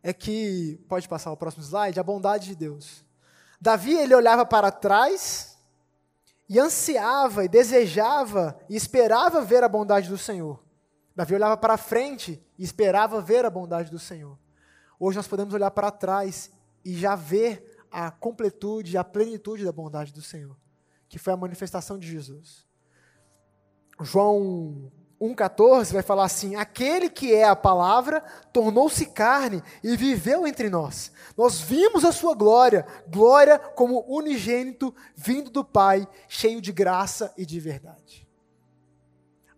é 0.03 0.13
que, 0.13 0.79
pode 0.87 1.09
passar 1.09 1.33
o 1.33 1.37
próximo 1.37 1.65
slide, 1.65 1.99
a 1.99 2.03
bondade 2.03 2.49
de 2.49 2.55
Deus. 2.55 3.03
Davi, 3.59 3.95
ele 3.95 4.15
olhava 4.15 4.45
para 4.45 4.71
trás 4.71 5.59
e 6.47 6.59
ansiava 6.59 7.43
e 7.43 7.49
desejava 7.49 8.61
e 8.69 8.77
esperava 8.77 9.41
ver 9.41 9.65
a 9.65 9.69
bondade 9.69 10.11
do 10.11 10.19
Senhor. 10.19 10.63
Davi 11.17 11.35
olhava 11.35 11.57
para 11.57 11.79
frente 11.79 12.39
e 12.59 12.63
esperava 12.63 13.23
ver 13.23 13.47
a 13.47 13.51
bondade 13.51 13.91
do 13.91 13.99
Senhor. 13.99 14.39
Hoje 14.99 15.17
nós 15.17 15.27
podemos 15.27 15.55
olhar 15.55 15.71
para 15.71 15.91
trás 15.91 16.51
e 16.85 16.95
já 16.95 17.15
ver 17.15 17.83
a 17.91 18.11
completude, 18.11 18.99
a 18.99 19.05
plenitude 19.05 19.65
da 19.65 19.73
bondade 19.73 20.13
do 20.13 20.21
Senhor, 20.21 20.55
que 21.09 21.19
foi 21.19 21.33
a 21.33 21.37
manifestação 21.37 21.99
de 21.99 22.07
Jesus. 22.07 22.67
João 24.03 24.93
1,14 25.21 25.93
vai 25.93 26.03
falar 26.03 26.25
assim: 26.25 26.57
Aquele 26.57 27.11
que 27.11 27.35
é 27.35 27.45
a 27.45 27.55
palavra 27.55 28.23
tornou-se 28.53 29.05
carne 29.07 29.63
e 29.85 29.95
viveu 29.95 30.47
entre 30.47 30.71
nós. 30.71 31.13
Nós 31.37 31.61
vimos 31.61 32.05
a 32.05 32.13
sua 32.13 32.35
glória, 32.35 32.87
glória 33.07 33.59
como 33.59 34.05
unigênito 34.09 34.95
vindo 35.15 35.51
do 35.51 35.63
Pai, 35.63 36.09
cheio 36.27 36.61
de 36.61 36.73
graça 36.73 37.35
e 37.37 37.45
de 37.45 37.61
verdade. 37.61 38.27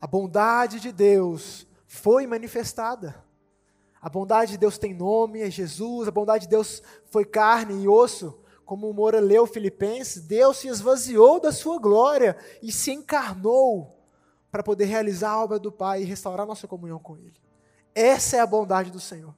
A 0.01 0.07
bondade 0.07 0.81
de 0.81 0.90
Deus 0.90 1.64
foi 1.87 2.27
manifestada. 2.27 3.22
A 4.01 4.09
bondade 4.09 4.53
de 4.53 4.59
Deus 4.59 4.79
tem 4.79 4.92
nome, 4.92 5.42
é 5.42 5.51
Jesus. 5.51 6.09
A 6.09 6.11
bondade 6.11 6.46
de 6.46 6.51
Deus 6.51 6.83
foi 7.07 7.25
carne 7.25 7.85
e 7.85 7.88
osso. 7.88 8.37
Como 8.64 8.90
o 8.90 8.94
Moura 8.94 9.20
leu 9.20 9.46
Filipenses, 9.46 10.22
Deus 10.22 10.57
se 10.57 10.66
esvaziou 10.66 11.38
da 11.38 11.53
sua 11.53 11.79
glória 11.79 12.37
e 12.61 12.72
se 12.72 12.90
encarnou 12.90 14.01
para 14.52 14.62
poder 14.62 14.84
realizar 14.84 15.30
a 15.30 15.42
obra 15.42 15.58
do 15.58 15.72
Pai 15.72 16.02
e 16.02 16.04
restaurar 16.04 16.46
nossa 16.46 16.68
comunhão 16.68 16.98
com 16.98 17.16
Ele. 17.16 17.40
Essa 17.94 18.36
é 18.36 18.40
a 18.40 18.46
bondade 18.46 18.90
do 18.90 19.00
Senhor. 19.00 19.34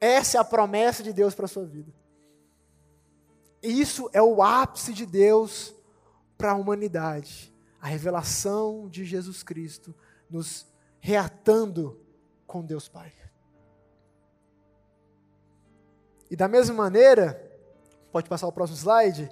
Essa 0.00 0.38
é 0.38 0.40
a 0.40 0.44
promessa 0.44 1.02
de 1.02 1.12
Deus 1.12 1.34
para 1.34 1.46
a 1.46 1.48
sua 1.48 1.66
vida. 1.66 1.92
Isso 3.60 4.08
é 4.12 4.22
o 4.22 4.40
ápice 4.40 4.92
de 4.92 5.04
Deus 5.04 5.74
para 6.38 6.52
a 6.52 6.54
humanidade. 6.54 7.52
A 7.80 7.88
revelação 7.88 8.88
de 8.88 9.04
Jesus 9.04 9.42
Cristo 9.42 9.92
nos 10.30 10.68
reatando 11.00 12.00
com 12.46 12.64
Deus 12.64 12.88
Pai. 12.88 13.12
E 16.30 16.36
da 16.36 16.46
mesma 16.46 16.76
maneira, 16.76 17.42
pode 18.12 18.28
passar 18.28 18.46
o 18.46 18.52
próximo 18.52 18.78
slide, 18.78 19.28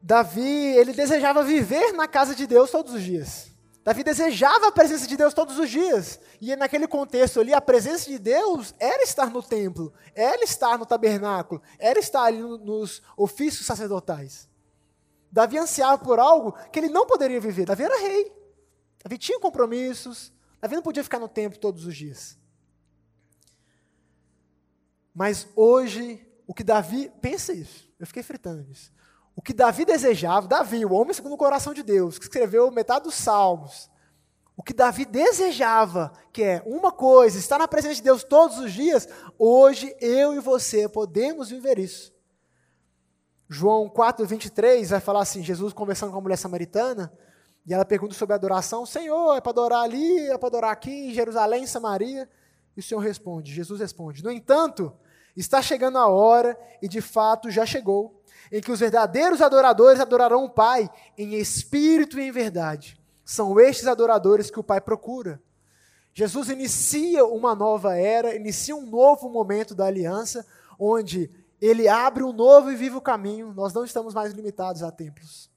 Davi, 0.00 0.42
ele 0.76 0.92
desejava 0.92 1.42
viver 1.42 1.92
na 1.92 2.08
casa 2.08 2.34
de 2.34 2.46
Deus 2.46 2.70
todos 2.70 2.92
os 2.92 3.02
dias. 3.02 3.51
Davi 3.84 4.04
desejava 4.04 4.68
a 4.68 4.72
presença 4.72 5.08
de 5.08 5.16
Deus 5.16 5.34
todos 5.34 5.58
os 5.58 5.68
dias. 5.68 6.20
E 6.40 6.54
naquele 6.54 6.86
contexto 6.86 7.40
ali, 7.40 7.52
a 7.52 7.60
presença 7.60 8.08
de 8.08 8.18
Deus 8.18 8.74
era 8.78 9.02
estar 9.02 9.28
no 9.30 9.42
templo, 9.42 9.92
era 10.14 10.42
estar 10.44 10.78
no 10.78 10.86
tabernáculo, 10.86 11.60
era 11.78 11.98
estar 11.98 12.22
ali 12.22 12.40
nos 12.40 13.02
ofícios 13.16 13.66
sacerdotais. 13.66 14.48
Davi 15.30 15.58
ansiava 15.58 15.98
por 15.98 16.20
algo 16.20 16.52
que 16.70 16.78
ele 16.78 16.90
não 16.90 17.06
poderia 17.06 17.40
viver. 17.40 17.64
Davi 17.64 17.82
era 17.82 18.00
rei. 18.00 18.32
Davi 19.02 19.18
tinha 19.18 19.40
compromissos. 19.40 20.32
Davi 20.60 20.76
não 20.76 20.82
podia 20.82 21.02
ficar 21.02 21.18
no 21.18 21.28
templo 21.28 21.58
todos 21.58 21.84
os 21.84 21.96
dias. 21.96 22.38
Mas 25.14 25.48
hoje, 25.56 26.24
o 26.46 26.54
que 26.54 26.62
Davi. 26.62 27.10
Pensa 27.20 27.52
isso. 27.52 27.90
Eu 27.98 28.06
fiquei 28.06 28.22
fritando 28.22 28.62
nisso. 28.62 28.92
O 29.42 29.44
que 29.44 29.52
Davi 29.52 29.84
desejava, 29.84 30.46
Davi, 30.46 30.86
o 30.86 30.92
homem 30.92 31.12
segundo 31.12 31.32
o 31.32 31.36
coração 31.36 31.74
de 31.74 31.82
Deus, 31.82 32.16
que 32.16 32.26
escreveu 32.26 32.70
metade 32.70 33.06
dos 33.06 33.16
salmos, 33.16 33.90
o 34.56 34.62
que 34.62 34.72
Davi 34.72 35.04
desejava, 35.04 36.12
que 36.32 36.44
é 36.44 36.62
uma 36.64 36.92
coisa, 36.92 37.40
estar 37.40 37.58
na 37.58 37.66
presença 37.66 37.96
de 37.96 38.02
Deus 38.02 38.22
todos 38.22 38.60
os 38.60 38.72
dias, 38.72 39.08
hoje 39.36 39.96
eu 40.00 40.32
e 40.32 40.38
você 40.38 40.88
podemos 40.88 41.50
viver 41.50 41.76
isso. 41.80 42.14
João 43.48 43.88
4, 43.88 44.24
23 44.24 44.90
vai 44.90 45.00
falar 45.00 45.22
assim: 45.22 45.42
Jesus 45.42 45.72
conversando 45.72 46.12
com 46.12 46.18
a 46.18 46.20
mulher 46.20 46.36
samaritana, 46.36 47.12
e 47.66 47.74
ela 47.74 47.84
pergunta 47.84 48.14
sobre 48.14 48.34
a 48.34 48.36
adoração: 48.36 48.86
Senhor, 48.86 49.36
é 49.36 49.40
para 49.40 49.50
adorar 49.50 49.82
ali, 49.82 50.30
é 50.30 50.38
para 50.38 50.46
adorar 50.46 50.70
aqui, 50.70 51.08
em 51.08 51.12
Jerusalém, 51.12 51.64
em 51.64 51.66
Samaria? 51.66 52.30
E 52.76 52.80
o 52.80 52.82
Senhor 52.82 53.00
responde: 53.00 53.52
Jesus 53.52 53.80
responde: 53.80 54.22
No 54.22 54.30
entanto, 54.30 54.92
está 55.36 55.60
chegando 55.60 55.98
a 55.98 56.06
hora, 56.06 56.56
e 56.80 56.86
de 56.86 57.00
fato 57.00 57.50
já 57.50 57.66
chegou 57.66 58.21
em 58.50 58.60
que 58.60 58.72
os 58.72 58.80
verdadeiros 58.80 59.40
adoradores 59.40 60.00
adorarão 60.00 60.44
o 60.44 60.50
Pai 60.50 60.90
em 61.16 61.34
espírito 61.34 62.18
e 62.18 62.22
em 62.22 62.32
verdade. 62.32 63.00
São 63.24 63.58
estes 63.60 63.86
adoradores 63.86 64.50
que 64.50 64.60
o 64.60 64.64
Pai 64.64 64.80
procura. 64.80 65.40
Jesus 66.14 66.50
inicia 66.50 67.24
uma 67.24 67.54
nova 67.54 67.96
era, 67.96 68.34
inicia 68.34 68.76
um 68.76 68.86
novo 68.86 69.28
momento 69.30 69.74
da 69.74 69.86
aliança, 69.86 70.46
onde 70.78 71.30
ele 71.60 71.88
abre 71.88 72.22
um 72.22 72.32
novo 72.32 72.70
e 72.70 72.76
vivo 72.76 73.00
caminho. 73.00 73.52
Nós 73.54 73.72
não 73.72 73.84
estamos 73.84 74.12
mais 74.12 74.32
limitados 74.32 74.82
a 74.82 74.90
templos. 74.90 75.50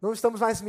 Não 0.00 0.12
estamos 0.12 0.40
mais 0.40 0.62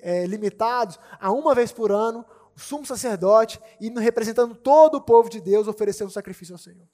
é, 0.00 0.26
limitados 0.26 0.98
a 1.20 1.30
uma 1.30 1.54
vez 1.54 1.70
por 1.70 1.92
ano, 1.92 2.24
o 2.56 2.60
sumo 2.60 2.86
sacerdote, 2.86 3.60
indo 3.80 4.00
representando 4.00 4.54
todo 4.54 4.96
o 4.96 5.02
povo 5.02 5.28
de 5.28 5.40
Deus, 5.40 5.68
oferecer 5.68 6.04
um 6.04 6.10
sacrifício 6.10 6.54
ao 6.54 6.58
Senhor 6.58 6.86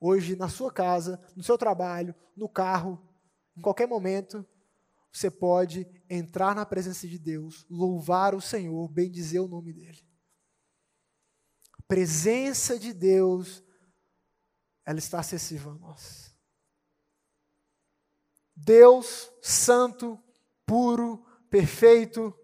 hoje 0.00 0.36
na 0.36 0.48
sua 0.48 0.72
casa, 0.72 1.20
no 1.34 1.42
seu 1.42 1.56
trabalho, 1.56 2.14
no 2.36 2.48
carro, 2.48 3.02
em 3.56 3.60
qualquer 3.60 3.86
momento, 3.86 4.46
você 5.12 5.30
pode 5.30 5.86
entrar 6.10 6.54
na 6.54 6.66
presença 6.66 7.08
de 7.08 7.18
Deus, 7.18 7.64
louvar 7.70 8.34
o 8.34 8.40
Senhor, 8.40 8.86
bendizer 8.88 9.40
o 9.40 9.48
nome 9.48 9.72
dele. 9.72 10.06
A 11.72 11.82
presença 11.88 12.78
de 12.78 12.92
Deus, 12.92 13.64
ela 14.84 14.98
está 14.98 15.20
acessível 15.20 15.72
a 15.72 15.74
nós. 15.76 16.36
Deus 18.54 19.30
santo, 19.42 20.22
puro, 20.66 21.24
perfeito, 21.48 22.34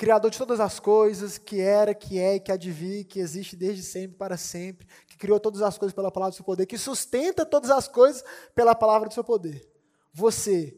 Criador 0.00 0.30
de 0.30 0.38
todas 0.38 0.60
as 0.60 0.80
coisas, 0.80 1.36
que 1.36 1.60
era, 1.60 1.94
que 1.94 2.18
é 2.18 2.36
e 2.36 2.40
que 2.40 2.50
há 2.50 2.56
de 2.56 2.72
vir, 2.72 3.04
que 3.04 3.20
existe 3.20 3.54
desde 3.54 3.82
sempre 3.82 4.16
para 4.16 4.34
sempre, 4.38 4.86
que 5.06 5.18
criou 5.18 5.38
todas 5.38 5.60
as 5.60 5.76
coisas 5.76 5.94
pela 5.94 6.10
palavra 6.10 6.32
do 6.32 6.36
seu 6.36 6.44
poder, 6.44 6.64
que 6.64 6.78
sustenta 6.78 7.44
todas 7.44 7.70
as 7.70 7.86
coisas 7.86 8.24
pela 8.54 8.74
palavra 8.74 9.08
do 9.08 9.12
seu 9.12 9.22
poder. 9.22 9.70
Você, 10.10 10.74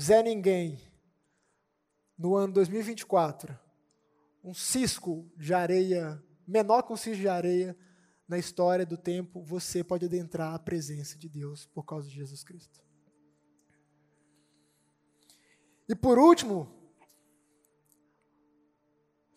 Zé 0.00 0.22
Ninguém, 0.22 0.80
no 2.16 2.36
ano 2.36 2.54
2024, 2.54 3.54
um 4.42 4.54
cisco 4.54 5.30
de 5.36 5.52
areia, 5.52 6.18
menor 6.46 6.84
que 6.84 6.92
um 6.94 6.96
cisco 6.96 7.20
de 7.20 7.28
areia, 7.28 7.76
na 8.26 8.38
história 8.38 8.86
do 8.86 8.96
tempo, 8.96 9.42
você 9.42 9.84
pode 9.84 10.06
adentrar 10.06 10.54
a 10.54 10.58
presença 10.58 11.18
de 11.18 11.28
Deus 11.28 11.66
por 11.66 11.84
causa 11.84 12.08
de 12.08 12.14
Jesus 12.14 12.42
Cristo. 12.42 12.82
E 15.86 15.94
por 15.94 16.18
último, 16.18 16.77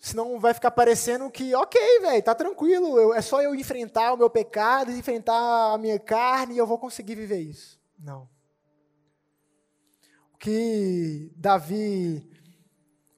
Senão 0.02 0.40
vai 0.40 0.52
ficar 0.52 0.72
parecendo 0.72 1.30
que, 1.30 1.54
ok, 1.54 2.00
velho, 2.00 2.24
tá 2.24 2.34
tranquilo, 2.34 3.00
eu, 3.00 3.14
é 3.14 3.22
só 3.22 3.40
eu 3.40 3.54
enfrentar 3.54 4.12
o 4.14 4.18
meu 4.18 4.32
pecado, 4.32 4.92
enfrentar 4.92 5.76
a 5.76 5.78
minha 5.78 6.00
carne 6.00 6.56
e 6.56 6.58
eu 6.58 6.66
vou 6.66 6.80
conseguir 6.80 7.14
viver 7.14 7.40
isso. 7.40 7.80
Não. 8.00 8.28
O 10.34 10.38
que 10.40 11.32
Davi, 11.36 12.28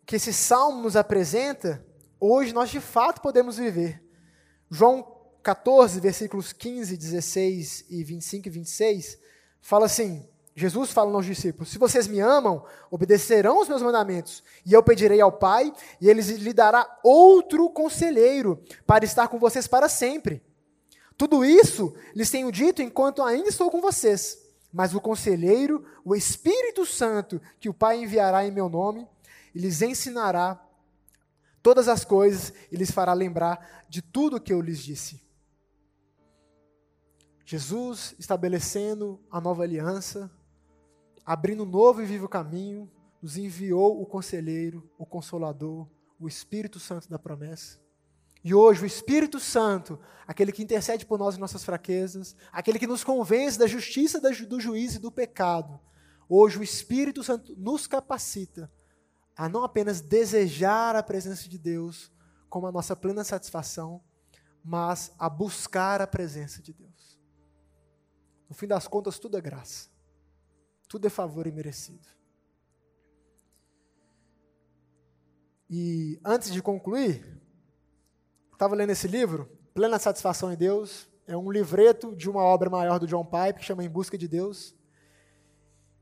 que 0.06 0.18
esse 0.18 0.34
salmo 0.34 0.82
nos 0.82 0.98
apresenta, 0.98 1.86
hoje 2.20 2.52
nós 2.52 2.70
de 2.70 2.82
fato 2.82 3.22
podemos 3.22 3.56
viver. 3.56 4.04
João 4.70 5.10
14, 5.42 6.02
versículos 6.02 6.52
15, 6.52 6.98
16 6.98 7.86
e 7.90 8.04
25 8.04 8.48
e 8.50 8.52
26, 8.52 9.18
fala 9.62 9.86
assim: 9.86 10.30
Jesus 10.56 10.92
fala 10.92 11.12
aos 11.16 11.26
discípulos: 11.26 11.70
Se 11.70 11.78
vocês 11.78 12.08
me 12.08 12.20
amam, 12.20 12.64
obedecerão 12.92 13.60
os 13.60 13.68
meus 13.68 13.82
mandamentos, 13.82 14.44
e 14.66 14.74
eu 14.74 14.84
pedirei 14.84 15.20
ao 15.20 15.32
Pai, 15.32 15.74
e 16.00 16.10
ele 16.10 16.22
lhe 16.22 16.54
dará 16.54 17.00
outro 17.04 17.70
conselheiro 17.70 18.62
para 18.86 19.04
estar 19.04 19.28
com 19.28 19.40
vocês 19.40 19.68
para 19.68 19.90
sempre. 19.90 20.44
Tudo 21.18 21.44
isso 21.44 21.96
lhes 22.16 22.30
tenho 22.30 22.52
dito 22.52 22.82
enquanto 22.82 23.24
ainda 23.24 23.50
estou 23.50 23.70
com 23.72 23.82
vocês. 23.82 24.40
Mas 24.72 24.94
o 24.96 25.02
conselheiro, 25.02 25.86
o 26.04 26.16
Espírito 26.16 26.86
Santo, 26.86 27.40
que 27.60 27.70
o 27.70 27.74
Pai 27.74 28.02
enviará 28.02 28.46
em 28.46 28.52
meu 28.52 28.68
nome, 28.68 29.08
lhes 29.54 29.82
ensinará 29.82 30.60
todas 31.62 31.88
as 31.88 32.04
coisas 32.04 32.52
e 32.72 32.76
lhes 32.76 32.92
fará 32.92 33.14
lembrar 33.14 33.86
de 33.88 34.02
tudo 34.02 34.38
o 34.38 34.42
que 34.42 34.52
eu 34.52 34.60
lhes 34.60 34.80
disse. 34.80 35.22
Jesus 37.46 38.16
estabelecendo 38.18 39.20
a 39.30 39.40
nova 39.40 39.64
aliança, 39.64 40.32
abrindo 41.26 41.64
um 41.64 41.68
novo 41.68 42.02
e 42.02 42.06
vivo 42.06 42.28
caminho, 42.28 42.90
nos 43.22 43.38
enviou 43.38 44.02
o 44.02 44.06
conselheiro, 44.06 44.90
o 44.98 45.06
consolador, 45.06 45.88
o 46.20 46.28
Espírito 46.28 46.80
Santo 46.80 47.10
da 47.10 47.18
promessa. 47.18 47.82
E 48.44 48.54
hoje 48.54 48.84
o 48.84 48.86
Espírito 48.86 49.40
Santo, 49.40 49.98
aquele 50.28 50.52
que 50.52 50.62
intercede 50.62 51.06
por 51.06 51.18
nós 51.18 51.36
em 51.36 51.40
nossas 51.40 51.64
fraquezas, 51.64 52.36
aquele 52.52 52.78
que 52.78 52.88
nos 52.88 53.04
convence 53.04 53.58
da 53.58 53.66
justiça, 53.68 54.20
do 54.20 54.60
juízo 54.60 54.98
e 54.98 55.02
do 55.02 55.12
pecado, 55.12 55.80
hoje 56.28 56.60
o 56.60 56.64
Espírito 56.64 57.24
Santo 57.24 57.56
nos 57.58 57.88
capacita 57.88 58.70
a 59.36 59.48
não 59.48 59.64
apenas 59.64 60.02
desejar 60.02 60.96
a 60.96 61.02
presença 61.02 61.48
de 61.48 61.58
Deus 61.58 62.12
como 62.50 62.68
a 62.68 62.72
nossa 62.72 62.96
plena 62.96 63.24
satisfação, 63.24 64.04
mas 64.64 65.12
a 65.18 65.30
buscar 65.30 66.02
a 66.02 66.08
presença 66.08 66.62
de 66.62 66.74
Deus. 66.74 67.20
No 68.48 68.56
fim 68.56 68.68
das 68.68 68.88
contas, 68.88 69.18
tudo 69.18 69.38
é 69.38 69.42
graça. 69.42 69.93
Tudo 70.94 71.08
é 71.08 71.10
favor 71.10 71.48
imerecido. 71.48 72.08
E 75.68 76.20
antes 76.24 76.54
de 76.54 76.62
concluir, 76.62 77.42
estava 78.52 78.76
lendo 78.76 78.92
esse 78.92 79.08
livro, 79.08 79.50
Plena 79.74 79.98
Satisfação 79.98 80.54
em 80.54 80.56
Deus, 80.56 81.10
É 81.26 81.36
um 81.36 81.50
livreto 81.50 82.16
de 82.16 82.30
uma 82.30 82.44
obra 82.44 82.70
maior 82.70 83.00
do 83.00 83.08
John 83.08 83.26
Pipe 83.26 83.62
que 83.62 83.66
chama 83.66 83.84
Em 83.84 83.90
Busca 83.90 84.20
de 84.20 84.28
Deus. 84.28 84.76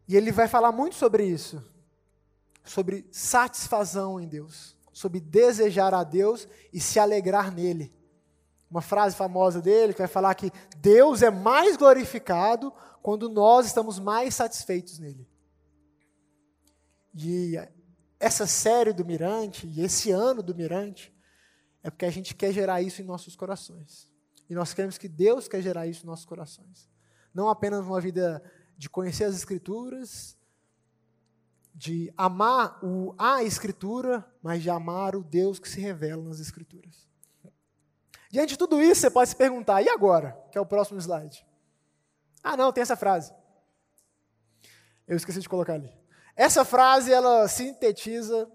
E 0.10 0.17
ele 0.17 0.30
vai 0.30 0.49
falar 0.49 0.73
muito 0.73 0.97
sobre 0.97 1.23
isso, 1.23 1.63
sobre 2.62 3.08
satisfação 3.13 4.19
em 4.19 4.27
Deus, 4.27 4.75
sobre 4.91 5.21
desejar 5.21 5.93
a 5.93 6.04
Deus 6.04 6.49
e 6.73 6.82
se 6.82 6.99
alegrar 6.99 7.49
nele. 7.49 7.93
Uma 8.71 8.81
frase 8.81 9.15
famosa 9.15 9.62
dele 9.62 9.93
que 9.93 9.99
vai 9.99 10.07
falar 10.07 10.34
que 10.34 10.49
Deus 10.77 11.21
é 11.21 11.29
mais 11.29 11.75
glorificado 11.75 12.73
quando 13.01 13.27
nós 13.27 13.65
estamos 13.65 13.99
mais 13.99 14.34
satisfeitos 14.34 14.97
nele. 14.97 15.27
E 17.13 17.55
essa 18.17 18.47
série 18.47 18.93
do 18.93 19.03
Mirante, 19.03 19.67
e 19.67 19.81
esse 19.81 20.10
ano 20.12 20.41
do 20.41 20.55
Mirante, 20.55 21.13
é 21.84 21.89
porque 21.89 22.05
a 22.05 22.12
gente 22.12 22.34
quer 22.34 22.53
gerar 22.53 22.81
isso 22.81 23.01
em 23.01 23.05
nossos 23.05 23.36
corações. 23.36 24.10
E 24.49 24.55
nós 24.55 24.73
queremos 24.73 24.97
que 24.97 25.10
Deus 25.10 25.47
quer 25.47 25.62
gerar 25.62 25.88
isso 25.88 26.03
em 26.03 26.07
nossos 26.07 26.25
corações. 26.25 26.89
Não 27.34 27.49
apenas 27.49 27.86
uma 27.86 27.99
vida 27.99 28.41
de 28.77 28.89
conhecer 28.89 29.25
as 29.25 29.36
Escrituras, 29.36 30.38
de 31.73 32.13
amar 32.15 32.79
o, 32.84 33.13
a 33.17 33.43
Escritura, 33.43 34.25
mas 34.41 34.62
de 34.62 34.69
amar 34.69 35.15
o 35.15 35.23
Deus 35.23 35.60
que 35.60 35.67
se 35.67 35.81
revela 35.81 36.23
nas 36.23 36.39
Escrituras. 36.39 37.11
Diante 38.31 38.51
de 38.51 38.57
tudo 38.57 38.81
isso, 38.81 39.01
você 39.01 39.11
pode 39.11 39.29
se 39.29 39.35
perguntar, 39.35 39.81
e 39.81 39.89
agora? 39.89 40.41
Que 40.49 40.57
é 40.57 40.61
o 40.61 40.65
próximo 40.65 40.97
slide. 40.99 41.45
Ah, 42.41 42.55
não, 42.55 42.71
tem 42.71 42.81
essa 42.81 42.95
frase. 42.95 43.33
Eu 45.05 45.17
esqueci 45.17 45.41
de 45.41 45.49
colocar 45.49 45.73
ali. 45.73 45.91
Essa 46.33 46.63
frase, 46.63 47.11
ela 47.11 47.45
sintetiza 47.49 48.49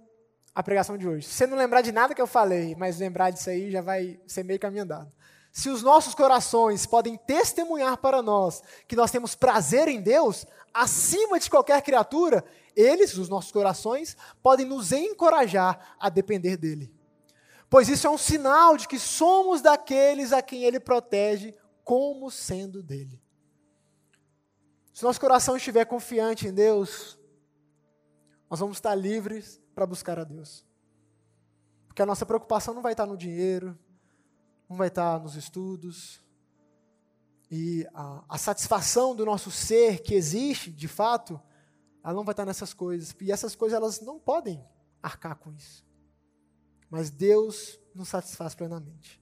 a 0.55 0.63
pregação 0.63 0.97
de 0.97 1.07
hoje. 1.07 1.27
Se 1.27 1.35
você 1.35 1.47
não 1.47 1.59
lembrar 1.59 1.83
de 1.83 1.93
nada 1.93 2.15
que 2.15 2.23
eu 2.23 2.27
falei, 2.27 2.75
mas 2.75 2.99
lembrar 2.99 3.31
disso 3.31 3.51
aí, 3.51 3.71
já 3.71 3.83
vai 3.83 4.19
ser 4.27 4.43
meio 4.43 4.59
caminho 4.59 4.85
andado. 4.85 5.13
Se 5.53 5.69
os 5.69 5.83
nossos 5.83 6.15
corações 6.15 6.87
podem 6.87 7.19
testemunhar 7.19 7.99
para 7.99 8.23
nós 8.23 8.63
que 8.89 8.97
nós 8.97 9.11
temos 9.11 9.35
prazer 9.35 9.89
em 9.89 10.01
Deus, 10.01 10.47
acima 10.73 11.39
de 11.39 11.51
qualquer 11.51 11.83
criatura, 11.83 12.43
eles, 12.75 13.17
os 13.19 13.29
nossos 13.29 13.53
corações, 13.53 14.17
podem 14.43 14.65
nos 14.65 14.93
encorajar 14.93 15.97
a 16.01 16.09
depender 16.09 16.57
dele. 16.57 16.96
Pois 17.69 17.89
isso 17.89 18.07
é 18.07 18.11
um 18.11 18.19
sinal 18.19 18.77
de 18.77 18.87
que 18.87 18.99
somos 18.99 19.61
daqueles 19.61 20.33
a 20.33 20.41
quem 20.41 20.65
ele 20.65 20.79
protege 20.79 21.55
como 21.85 22.31
sendo 22.31 22.83
dele. 22.83 23.21
Se 24.93 25.05
nosso 25.05 25.21
coração 25.21 25.57
estiver 25.57 25.85
confiante 25.85 26.49
em 26.49 26.53
Deus, 26.53 27.19
nós 28.49 28.61
vamos 28.61 28.79
estar 28.79 28.95
livres 28.95 29.61
para 29.75 29.87
buscar 29.87 30.19
a 30.19 30.25
Deus. 30.25 30.65
Porque 31.87 32.03
a 32.03 32.07
nossa 32.07 32.25
preocupação 32.25 32.73
não 32.73 32.83
vai 32.83 32.93
estar 32.93 33.07
no 33.07 33.17
dinheiro, 33.17 33.79
não 34.69 34.77
vai 34.77 34.89
estar 34.89 35.21
nos 35.21 35.35
estudos. 35.35 36.25
E 37.51 37.87
a, 37.95 38.25
a 38.29 38.39
satisfação 38.39 39.15
do 39.15 39.25
nosso 39.25 39.51
ser 39.51 40.01
que 40.01 40.15
existe, 40.15 40.73
de 40.73 40.89
fato, 40.89 41.41
ela 42.03 42.15
não 42.15 42.25
vai 42.25 42.33
estar 42.33 42.45
nessas 42.45 42.75
coisas. 42.75 43.15
E 43.21 43.31
essas 43.31 43.55
coisas 43.55 43.77
elas 43.77 44.01
não 44.01 44.19
podem 44.19 44.65
arcar 45.03 45.37
com 45.37 45.53
isso. 45.53 45.86
Mas 46.91 47.11
Deus 47.11 47.79
nos 47.95 48.09
satisfaz 48.09 48.55
plenamente. 48.55 49.21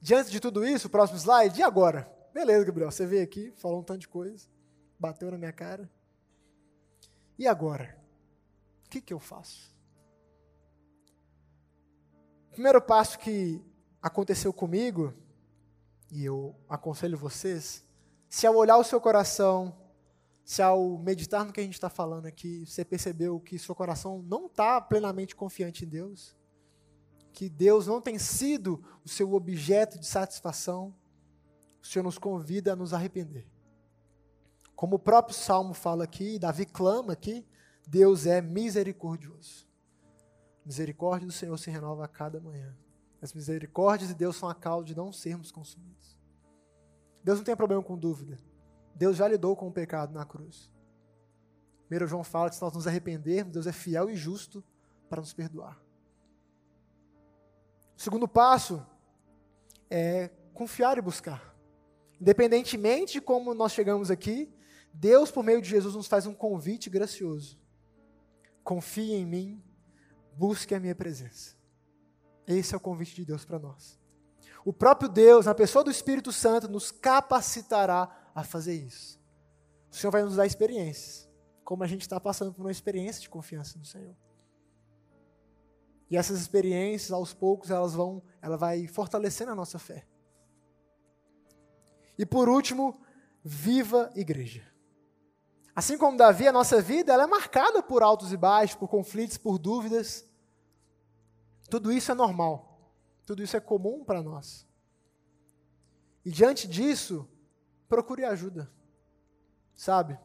Diante 0.00 0.30
de 0.30 0.40
tudo 0.40 0.64
isso, 0.64 0.88
próximo 0.88 1.18
slide, 1.18 1.60
e 1.60 1.62
agora? 1.62 2.10
Beleza, 2.32 2.64
Gabriel, 2.64 2.90
você 2.90 3.06
veio 3.06 3.24
aqui, 3.24 3.50
falou 3.56 3.80
um 3.80 3.82
tanto 3.82 4.00
de 4.00 4.08
coisa, 4.08 4.46
bateu 4.98 5.30
na 5.30 5.38
minha 5.38 5.52
cara. 5.52 5.90
E 7.38 7.46
agora? 7.46 7.98
O 8.84 8.88
que, 8.88 9.00
que 9.00 9.12
eu 9.12 9.18
faço? 9.18 9.74
O 12.48 12.52
primeiro 12.52 12.80
passo 12.80 13.18
que 13.18 13.62
aconteceu 14.00 14.52
comigo, 14.52 15.12
e 16.10 16.24
eu 16.24 16.54
aconselho 16.68 17.18
vocês, 17.18 17.84
se 18.28 18.46
ao 18.46 18.54
olhar 18.54 18.76
o 18.76 18.84
seu 18.84 19.00
coração, 19.00 19.76
se 20.44 20.62
ao 20.62 20.96
meditar 20.98 21.44
no 21.44 21.52
que 21.52 21.60
a 21.60 21.62
gente 21.64 21.74
está 21.74 21.90
falando 21.90 22.26
aqui, 22.26 22.64
você 22.64 22.84
percebeu 22.84 23.40
que 23.40 23.58
seu 23.58 23.74
coração 23.74 24.22
não 24.22 24.46
está 24.46 24.80
plenamente 24.80 25.34
confiante 25.34 25.84
em 25.84 25.88
Deus, 25.88 26.36
que 27.36 27.50
Deus 27.50 27.86
não 27.86 28.00
tem 28.00 28.18
sido 28.18 28.82
o 29.04 29.08
seu 29.10 29.34
objeto 29.34 29.98
de 29.98 30.06
satisfação, 30.06 30.94
o 31.82 31.86
Senhor 31.86 32.02
nos 32.02 32.16
convida 32.16 32.72
a 32.72 32.76
nos 32.76 32.94
arrepender. 32.94 33.46
Como 34.74 34.96
o 34.96 34.98
próprio 34.98 35.36
Salmo 35.36 35.74
fala 35.74 36.04
aqui, 36.04 36.38
Davi 36.38 36.64
clama 36.64 37.12
aqui, 37.12 37.46
Deus 37.86 38.24
é 38.24 38.40
misericordioso. 38.40 39.68
Misericórdia 40.64 41.26
do 41.26 41.32
Senhor 41.32 41.58
se 41.58 41.70
renova 41.70 42.06
a 42.06 42.08
cada 42.08 42.40
manhã. 42.40 42.74
As 43.20 43.34
misericórdias 43.34 44.08
de 44.08 44.14
Deus 44.14 44.36
são 44.36 44.48
a 44.48 44.54
causa 44.54 44.86
de 44.86 44.96
não 44.96 45.12
sermos 45.12 45.52
consumidos. 45.52 46.18
Deus 47.22 47.36
não 47.36 47.44
tem 47.44 47.54
problema 47.54 47.82
com 47.82 47.98
dúvida. 47.98 48.38
Deus 48.94 49.14
já 49.14 49.28
lidou 49.28 49.54
com 49.54 49.68
o 49.68 49.72
pecado 49.72 50.14
na 50.14 50.24
cruz. 50.24 50.70
Primeiro 51.80 52.06
João 52.06 52.24
fala 52.24 52.48
que 52.48 52.56
se 52.56 52.62
nós 52.62 52.72
nos 52.72 52.86
arrependermos, 52.86 53.52
Deus 53.52 53.66
é 53.66 53.72
fiel 53.72 54.08
e 54.08 54.16
justo 54.16 54.64
para 55.06 55.20
nos 55.20 55.34
perdoar. 55.34 55.85
O 57.96 58.00
segundo 58.00 58.28
passo 58.28 58.84
é 59.88 60.30
confiar 60.52 60.98
e 60.98 61.02
buscar. 61.02 61.54
Independentemente 62.20 63.14
de 63.14 63.20
como 63.20 63.54
nós 63.54 63.72
chegamos 63.72 64.10
aqui, 64.10 64.52
Deus, 64.92 65.30
por 65.30 65.42
meio 65.42 65.60
de 65.60 65.68
Jesus, 65.68 65.94
nos 65.94 66.06
faz 66.06 66.26
um 66.26 66.34
convite 66.34 66.88
gracioso 66.88 67.58
confie 68.66 69.12
em 69.12 69.24
mim, 69.24 69.62
busque 70.36 70.74
a 70.74 70.80
minha 70.80 70.94
presença. 70.94 71.54
Esse 72.48 72.74
é 72.74 72.76
o 72.76 72.80
convite 72.80 73.14
de 73.14 73.24
Deus 73.24 73.44
para 73.44 73.60
nós. 73.60 73.96
O 74.64 74.72
próprio 74.72 75.08
Deus, 75.08 75.46
na 75.46 75.54
pessoa 75.54 75.84
do 75.84 75.90
Espírito 75.90 76.32
Santo, 76.32 76.68
nos 76.68 76.90
capacitará 76.90 78.30
a 78.34 78.42
fazer 78.42 78.74
isso. 78.74 79.20
O 79.88 79.94
Senhor 79.94 80.10
vai 80.10 80.24
nos 80.24 80.34
dar 80.34 80.46
experiências, 80.46 81.28
como 81.62 81.84
a 81.84 81.86
gente 81.86 82.00
está 82.00 82.18
passando 82.18 82.52
por 82.52 82.62
uma 82.62 82.72
experiência 82.72 83.22
de 83.22 83.30
confiança 83.30 83.78
no 83.78 83.84
Senhor. 83.84 84.16
E 86.10 86.16
essas 86.16 86.40
experiências, 86.40 87.10
aos 87.10 87.34
poucos, 87.34 87.70
elas 87.70 87.94
vão, 87.94 88.22
ela 88.40 88.56
vai 88.56 88.86
fortalecendo 88.86 89.50
a 89.50 89.54
nossa 89.54 89.78
fé. 89.78 90.06
E 92.18 92.24
por 92.24 92.48
último, 92.48 93.00
viva 93.44 94.10
igreja. 94.14 94.64
Assim 95.74 95.98
como 95.98 96.16
Davi, 96.16 96.48
a 96.48 96.52
nossa 96.52 96.80
vida 96.80 97.12
ela 97.12 97.24
é 97.24 97.26
marcada 97.26 97.82
por 97.82 98.02
altos 98.02 98.32
e 98.32 98.36
baixos, 98.36 98.76
por 98.76 98.88
conflitos, 98.88 99.36
por 99.36 99.58
dúvidas. 99.58 100.24
Tudo 101.68 101.92
isso 101.92 102.10
é 102.10 102.14
normal. 102.14 102.94
Tudo 103.26 103.42
isso 103.42 103.56
é 103.56 103.60
comum 103.60 104.04
para 104.04 104.22
nós. 104.22 104.66
E 106.24 106.30
diante 106.30 106.66
disso, 106.66 107.28
procure 107.88 108.24
ajuda. 108.24 108.72
Sabe? 109.74 110.18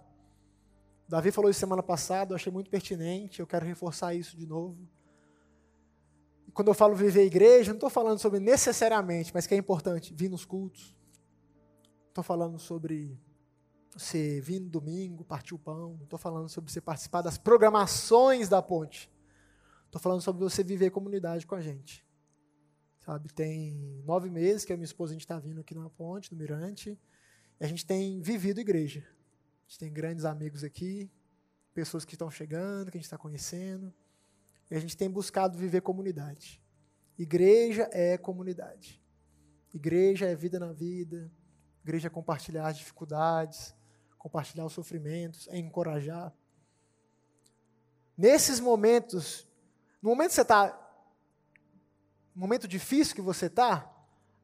Davi 1.08 1.32
falou 1.32 1.52
isso 1.52 1.60
semana 1.60 1.84
passada, 1.84 2.32
eu 2.32 2.36
achei 2.38 2.52
muito 2.52 2.70
pertinente, 2.70 3.41
eu 3.41 3.48
quero 3.48 3.65
reforçar 3.65 4.13
isso 4.13 4.38
de 4.38 4.48
novo. 4.48 4.88
Quando 6.54 6.68
eu 6.68 6.74
falo 6.74 6.96
viver 6.96 7.26
igreja, 7.26 7.72
não 7.72 7.78
estou 7.78 7.90
falando 7.90 8.20
sobre 8.20 8.40
necessariamente, 8.40 9.32
mas 9.34 9.48
que 9.48 9.54
é 9.54 9.58
importante, 9.58 10.14
vir 10.14 10.30
nos 10.30 10.46
cultos. 10.46 10.96
Estou 12.10 12.24
falando 12.24 12.60
sobre 12.60 13.18
você 13.94 14.42
vir 14.42 14.60
no 14.60 14.70
domingo, 14.70 15.24
partir 15.24 15.54
o 15.54 15.60
pão. 15.60 16.00
Estou 16.04 16.20
falando 16.20 16.50
sobre 16.50 16.72
você 16.72 16.82
participar 16.82 17.22
das 17.22 17.38
programações 17.38 18.50
da 18.50 18.62
ponte. 18.62 19.12
Estou 19.86 20.02
falando 20.02 20.22
sobre 20.22 20.44
você 20.44 20.64
viver 20.64 20.90
comunidade 20.90 21.46
com 21.46 21.56
a 21.56 21.62
gente. 21.62 22.06
Sabe, 23.00 23.34
tem 23.34 24.02
nove 24.06 24.30
meses 24.30 24.64
que 24.64 24.72
a 24.72 24.78
minha 24.78 24.86
esposa 24.86 25.12
a 25.12 25.16
gente 25.16 25.22
está 25.22 25.40
vindo 25.40 25.60
aqui 25.60 25.74
na 25.74 25.90
ponte, 25.90 26.32
no 26.32 26.38
Mirante, 26.38 27.00
e 27.60 27.66
a 27.66 27.68
gente 27.68 27.86
tem 27.86 28.22
vivido 28.22 28.62
igreja. 28.62 29.00
A 29.00 29.68
gente 29.68 29.80
tem 29.80 29.92
grandes 29.92 30.24
amigos 30.24 30.64
aqui, 30.64 31.12
pessoas 31.74 32.06
que 32.06 32.14
estão 32.14 32.30
chegando, 32.30 32.92
que 32.92 32.98
a 32.98 33.00
gente 33.00 33.06
está 33.06 33.18
conhecendo, 33.18 33.94
e 34.71 34.75
a 34.75 34.79
gente 34.79 34.95
tem 34.95 35.10
buscado 35.10 35.57
viver 35.57 35.81
comunidade. 35.81 36.63
Igreja 37.17 37.89
é 37.91 38.17
comunidade. 38.17 39.03
Igreja 39.74 40.28
é 40.28 40.34
vida 40.34 40.57
na 40.57 40.72
vida. 40.72 41.30
Igreja 41.84 42.07
é 42.07 42.09
compartilhar 42.09 42.67
as 42.67 42.78
dificuldades, 42.78 43.76
compartilhar 44.17 44.65
os 44.65 44.72
sofrimentos, 44.72 45.49
é 45.49 45.57
encorajar. 45.57 46.34
Nesses 48.17 48.61
momentos, 48.61 49.45
no 50.01 50.11
momento 50.11 50.30
que 50.30 50.36
você 50.36 50.41
está, 50.41 50.78
momento 52.34 52.67
difícil 52.67 53.13
que 53.13 53.22
você 53.22 53.47
está, 53.47 53.93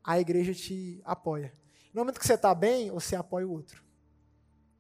a 0.04 0.20
igreja 0.20 0.54
te 0.54 1.02
apoia. 1.06 1.56
No 1.94 2.02
momento 2.02 2.20
que 2.20 2.28
você 2.28 2.34
está 2.34 2.54
bem, 2.54 2.92
você 2.92 3.16
apoia 3.16 3.48
o 3.48 3.52
outro. 3.52 3.82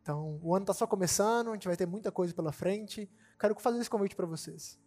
Então, 0.01 0.39
o 0.43 0.53
ano 0.53 0.63
está 0.63 0.73
só 0.73 0.85
começando, 0.85 1.51
a 1.51 1.53
gente 1.53 1.67
vai 1.67 1.77
ter 1.77 1.85
muita 1.85 2.11
coisa 2.11 2.33
pela 2.33 2.51
frente. 2.51 3.09
Quero 3.39 3.57
fazer 3.59 3.79
esse 3.79 3.89
convite 3.89 4.15
para 4.15 4.25
vocês. 4.25 4.77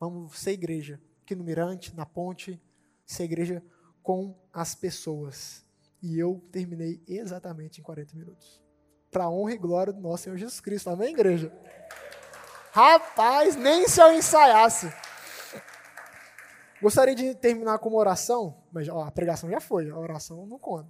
Vamos 0.00 0.38
ser 0.38 0.52
igreja 0.52 1.00
aqui 1.22 1.34
no 1.34 1.44
Mirante, 1.44 1.94
na 1.94 2.06
ponte, 2.06 2.60
ser 3.04 3.24
igreja 3.24 3.62
com 4.02 4.34
as 4.52 4.74
pessoas. 4.74 5.64
E 6.00 6.18
eu 6.18 6.42
terminei 6.52 7.02
exatamente 7.06 7.80
em 7.80 7.84
40 7.84 8.16
minutos 8.16 8.62
para 9.10 9.24
a 9.24 9.30
honra 9.30 9.52
e 9.54 9.58
glória 9.58 9.92
do 9.92 10.00
nosso 10.00 10.24
Senhor 10.24 10.36
Jesus 10.36 10.60
Cristo. 10.60 10.90
Amém, 10.90 11.12
igreja? 11.12 11.52
Rapaz, 12.72 13.56
nem 13.56 13.88
se 13.88 14.00
eu 14.00 14.12
ensaiasse. 14.12 14.92
Gostaria 16.80 17.14
de 17.14 17.34
terminar 17.34 17.78
com 17.78 17.88
uma 17.88 17.98
oração, 17.98 18.62
mas 18.70 18.88
ó, 18.88 19.02
a 19.02 19.10
pregação 19.10 19.50
já 19.50 19.60
foi, 19.60 19.90
a 19.90 19.98
oração 19.98 20.46
não 20.46 20.58
conta. 20.58 20.88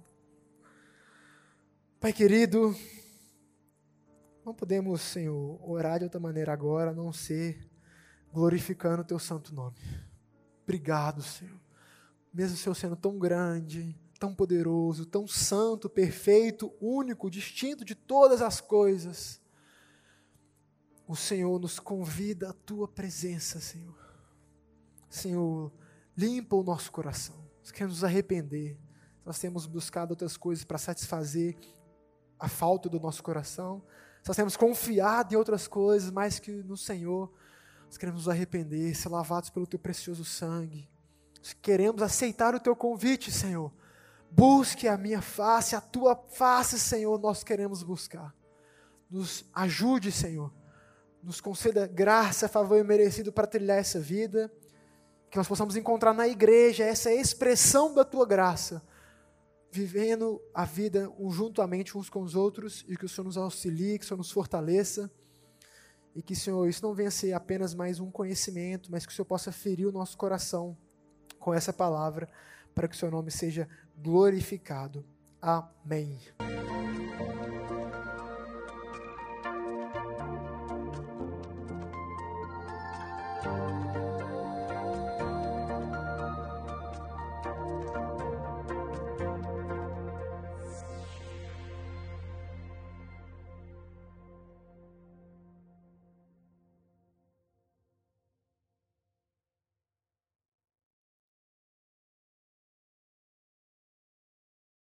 Pai 1.99 2.13
querido, 2.13 2.75
não 4.45 4.53
podemos, 4.53 5.01
Senhor, 5.01 5.59
orar 5.67 5.97
de 5.97 6.05
outra 6.05 6.19
maneira 6.19 6.53
agora, 6.53 6.91
a 6.91 6.93
não 6.93 7.11
ser 7.11 7.68
glorificando 8.33 9.01
o 9.01 9.05
teu 9.05 9.19
santo 9.19 9.53
nome. 9.53 9.77
Obrigado, 10.63 11.21
Senhor. 11.21 11.59
Mesmo 12.33 12.55
o 12.55 12.59
Senhor 12.59 12.75
sendo 12.75 12.95
tão 12.95 13.17
grande, 13.17 13.97
tão 14.19 14.35
poderoso, 14.35 15.05
tão 15.05 15.27
santo, 15.27 15.89
perfeito, 15.89 16.71
único, 16.79 17.29
distinto 17.29 17.85
de 17.85 17.95
todas 17.95 18.41
as 18.41 18.61
coisas, 18.61 19.41
o 21.07 21.15
Senhor 21.15 21.59
nos 21.59 21.79
convida 21.79 22.49
à 22.49 22.53
tua 22.53 22.87
presença, 22.87 23.59
Senhor. 23.59 23.97
Senhor, 25.09 25.71
limpa 26.15 26.55
o 26.55 26.63
nosso 26.63 26.91
coração. 26.91 27.35
Nós 27.61 27.71
queremos 27.71 27.95
nos 27.95 28.03
arrepender. 28.03 28.77
Nós 29.25 29.39
temos 29.39 29.65
buscado 29.65 30.11
outras 30.11 30.37
coisas 30.37 30.63
para 30.63 30.77
satisfazer 30.77 31.57
a 32.37 32.47
falta 32.47 32.87
do 32.87 32.99
nosso 32.99 33.23
coração. 33.23 33.83
Nós 34.27 34.35
temos 34.35 34.55
confiado 34.55 35.33
em 35.33 35.37
outras 35.37 35.67
coisas 35.67 36.11
mais 36.11 36.37
que 36.37 36.51
no 36.51 36.77
Senhor. 36.77 37.33
Nós 37.89 37.97
queremos 37.97 38.21
nos 38.21 38.29
arrepender, 38.29 38.95
ser 38.95 39.09
lavados 39.09 39.49
pelo 39.49 39.65
teu 39.65 39.79
precioso 39.79 40.23
sangue. 40.23 40.87
Nós 41.39 41.53
queremos 41.53 42.03
aceitar 42.03 42.53
o 42.53 42.59
teu 42.59 42.75
convite, 42.75 43.31
Senhor. 43.31 43.73
Busque 44.29 44.87
a 44.87 44.95
minha 44.95 45.23
face, 45.23 45.75
a 45.75 45.81
tua 45.81 46.15
face, 46.15 46.79
Senhor, 46.79 47.19
nós 47.19 47.43
queremos 47.43 47.81
buscar. 47.81 48.31
Nos 49.09 49.43
ajude, 49.55 50.11
Senhor, 50.11 50.53
nos 51.23 51.41
conceda 51.41 51.87
graça, 51.87 52.47
favor 52.47 52.77
e 52.77 52.83
merecido 52.83 53.33
para 53.33 53.47
trilhar 53.47 53.79
essa 53.79 53.99
vida, 53.99 54.53
que 55.31 55.37
nós 55.37 55.47
possamos 55.47 55.75
encontrar 55.75 56.13
na 56.13 56.27
igreja 56.27 56.83
essa 56.83 57.11
expressão 57.11 57.95
da 57.95 58.05
tua 58.05 58.27
graça, 58.27 58.83
vivendo 59.71 60.39
a 60.53 60.63
vida 60.63 61.11
juntamente 61.31 61.97
uns 61.97 62.07
com 62.07 62.21
os 62.21 62.35
outros, 62.35 62.85
e 62.87 62.95
que 62.95 63.05
o 63.05 63.09
Senhor 63.09 63.25
nos 63.25 63.35
auxilie, 63.37 63.97
que 63.97 64.05
o 64.05 64.07
Senhor 64.07 64.19
nos 64.19 64.29
fortaleça, 64.29 65.11
e 66.19 66.21
que, 66.21 66.35
Senhor, 66.35 66.67
isso 66.67 66.83
não 66.85 66.93
venha 66.93 67.09
ser 67.09 67.31
apenas 67.31 67.73
mais 67.73 68.01
um 68.01 68.11
conhecimento, 68.11 68.91
mas 68.91 69.05
que 69.05 69.11
o 69.13 69.15
Senhor 69.15 69.25
possa 69.25 69.53
ferir 69.53 69.87
o 69.87 69.91
nosso 69.91 70.17
coração 70.17 70.75
com 71.39 71.53
essa 71.53 71.71
palavra, 71.71 72.27
para 72.75 72.89
que 72.89 72.95
o 72.95 72.97
Seu 72.97 73.09
nome 73.09 73.31
seja 73.31 73.69
glorificado. 73.97 75.05
Amém. 75.41 76.19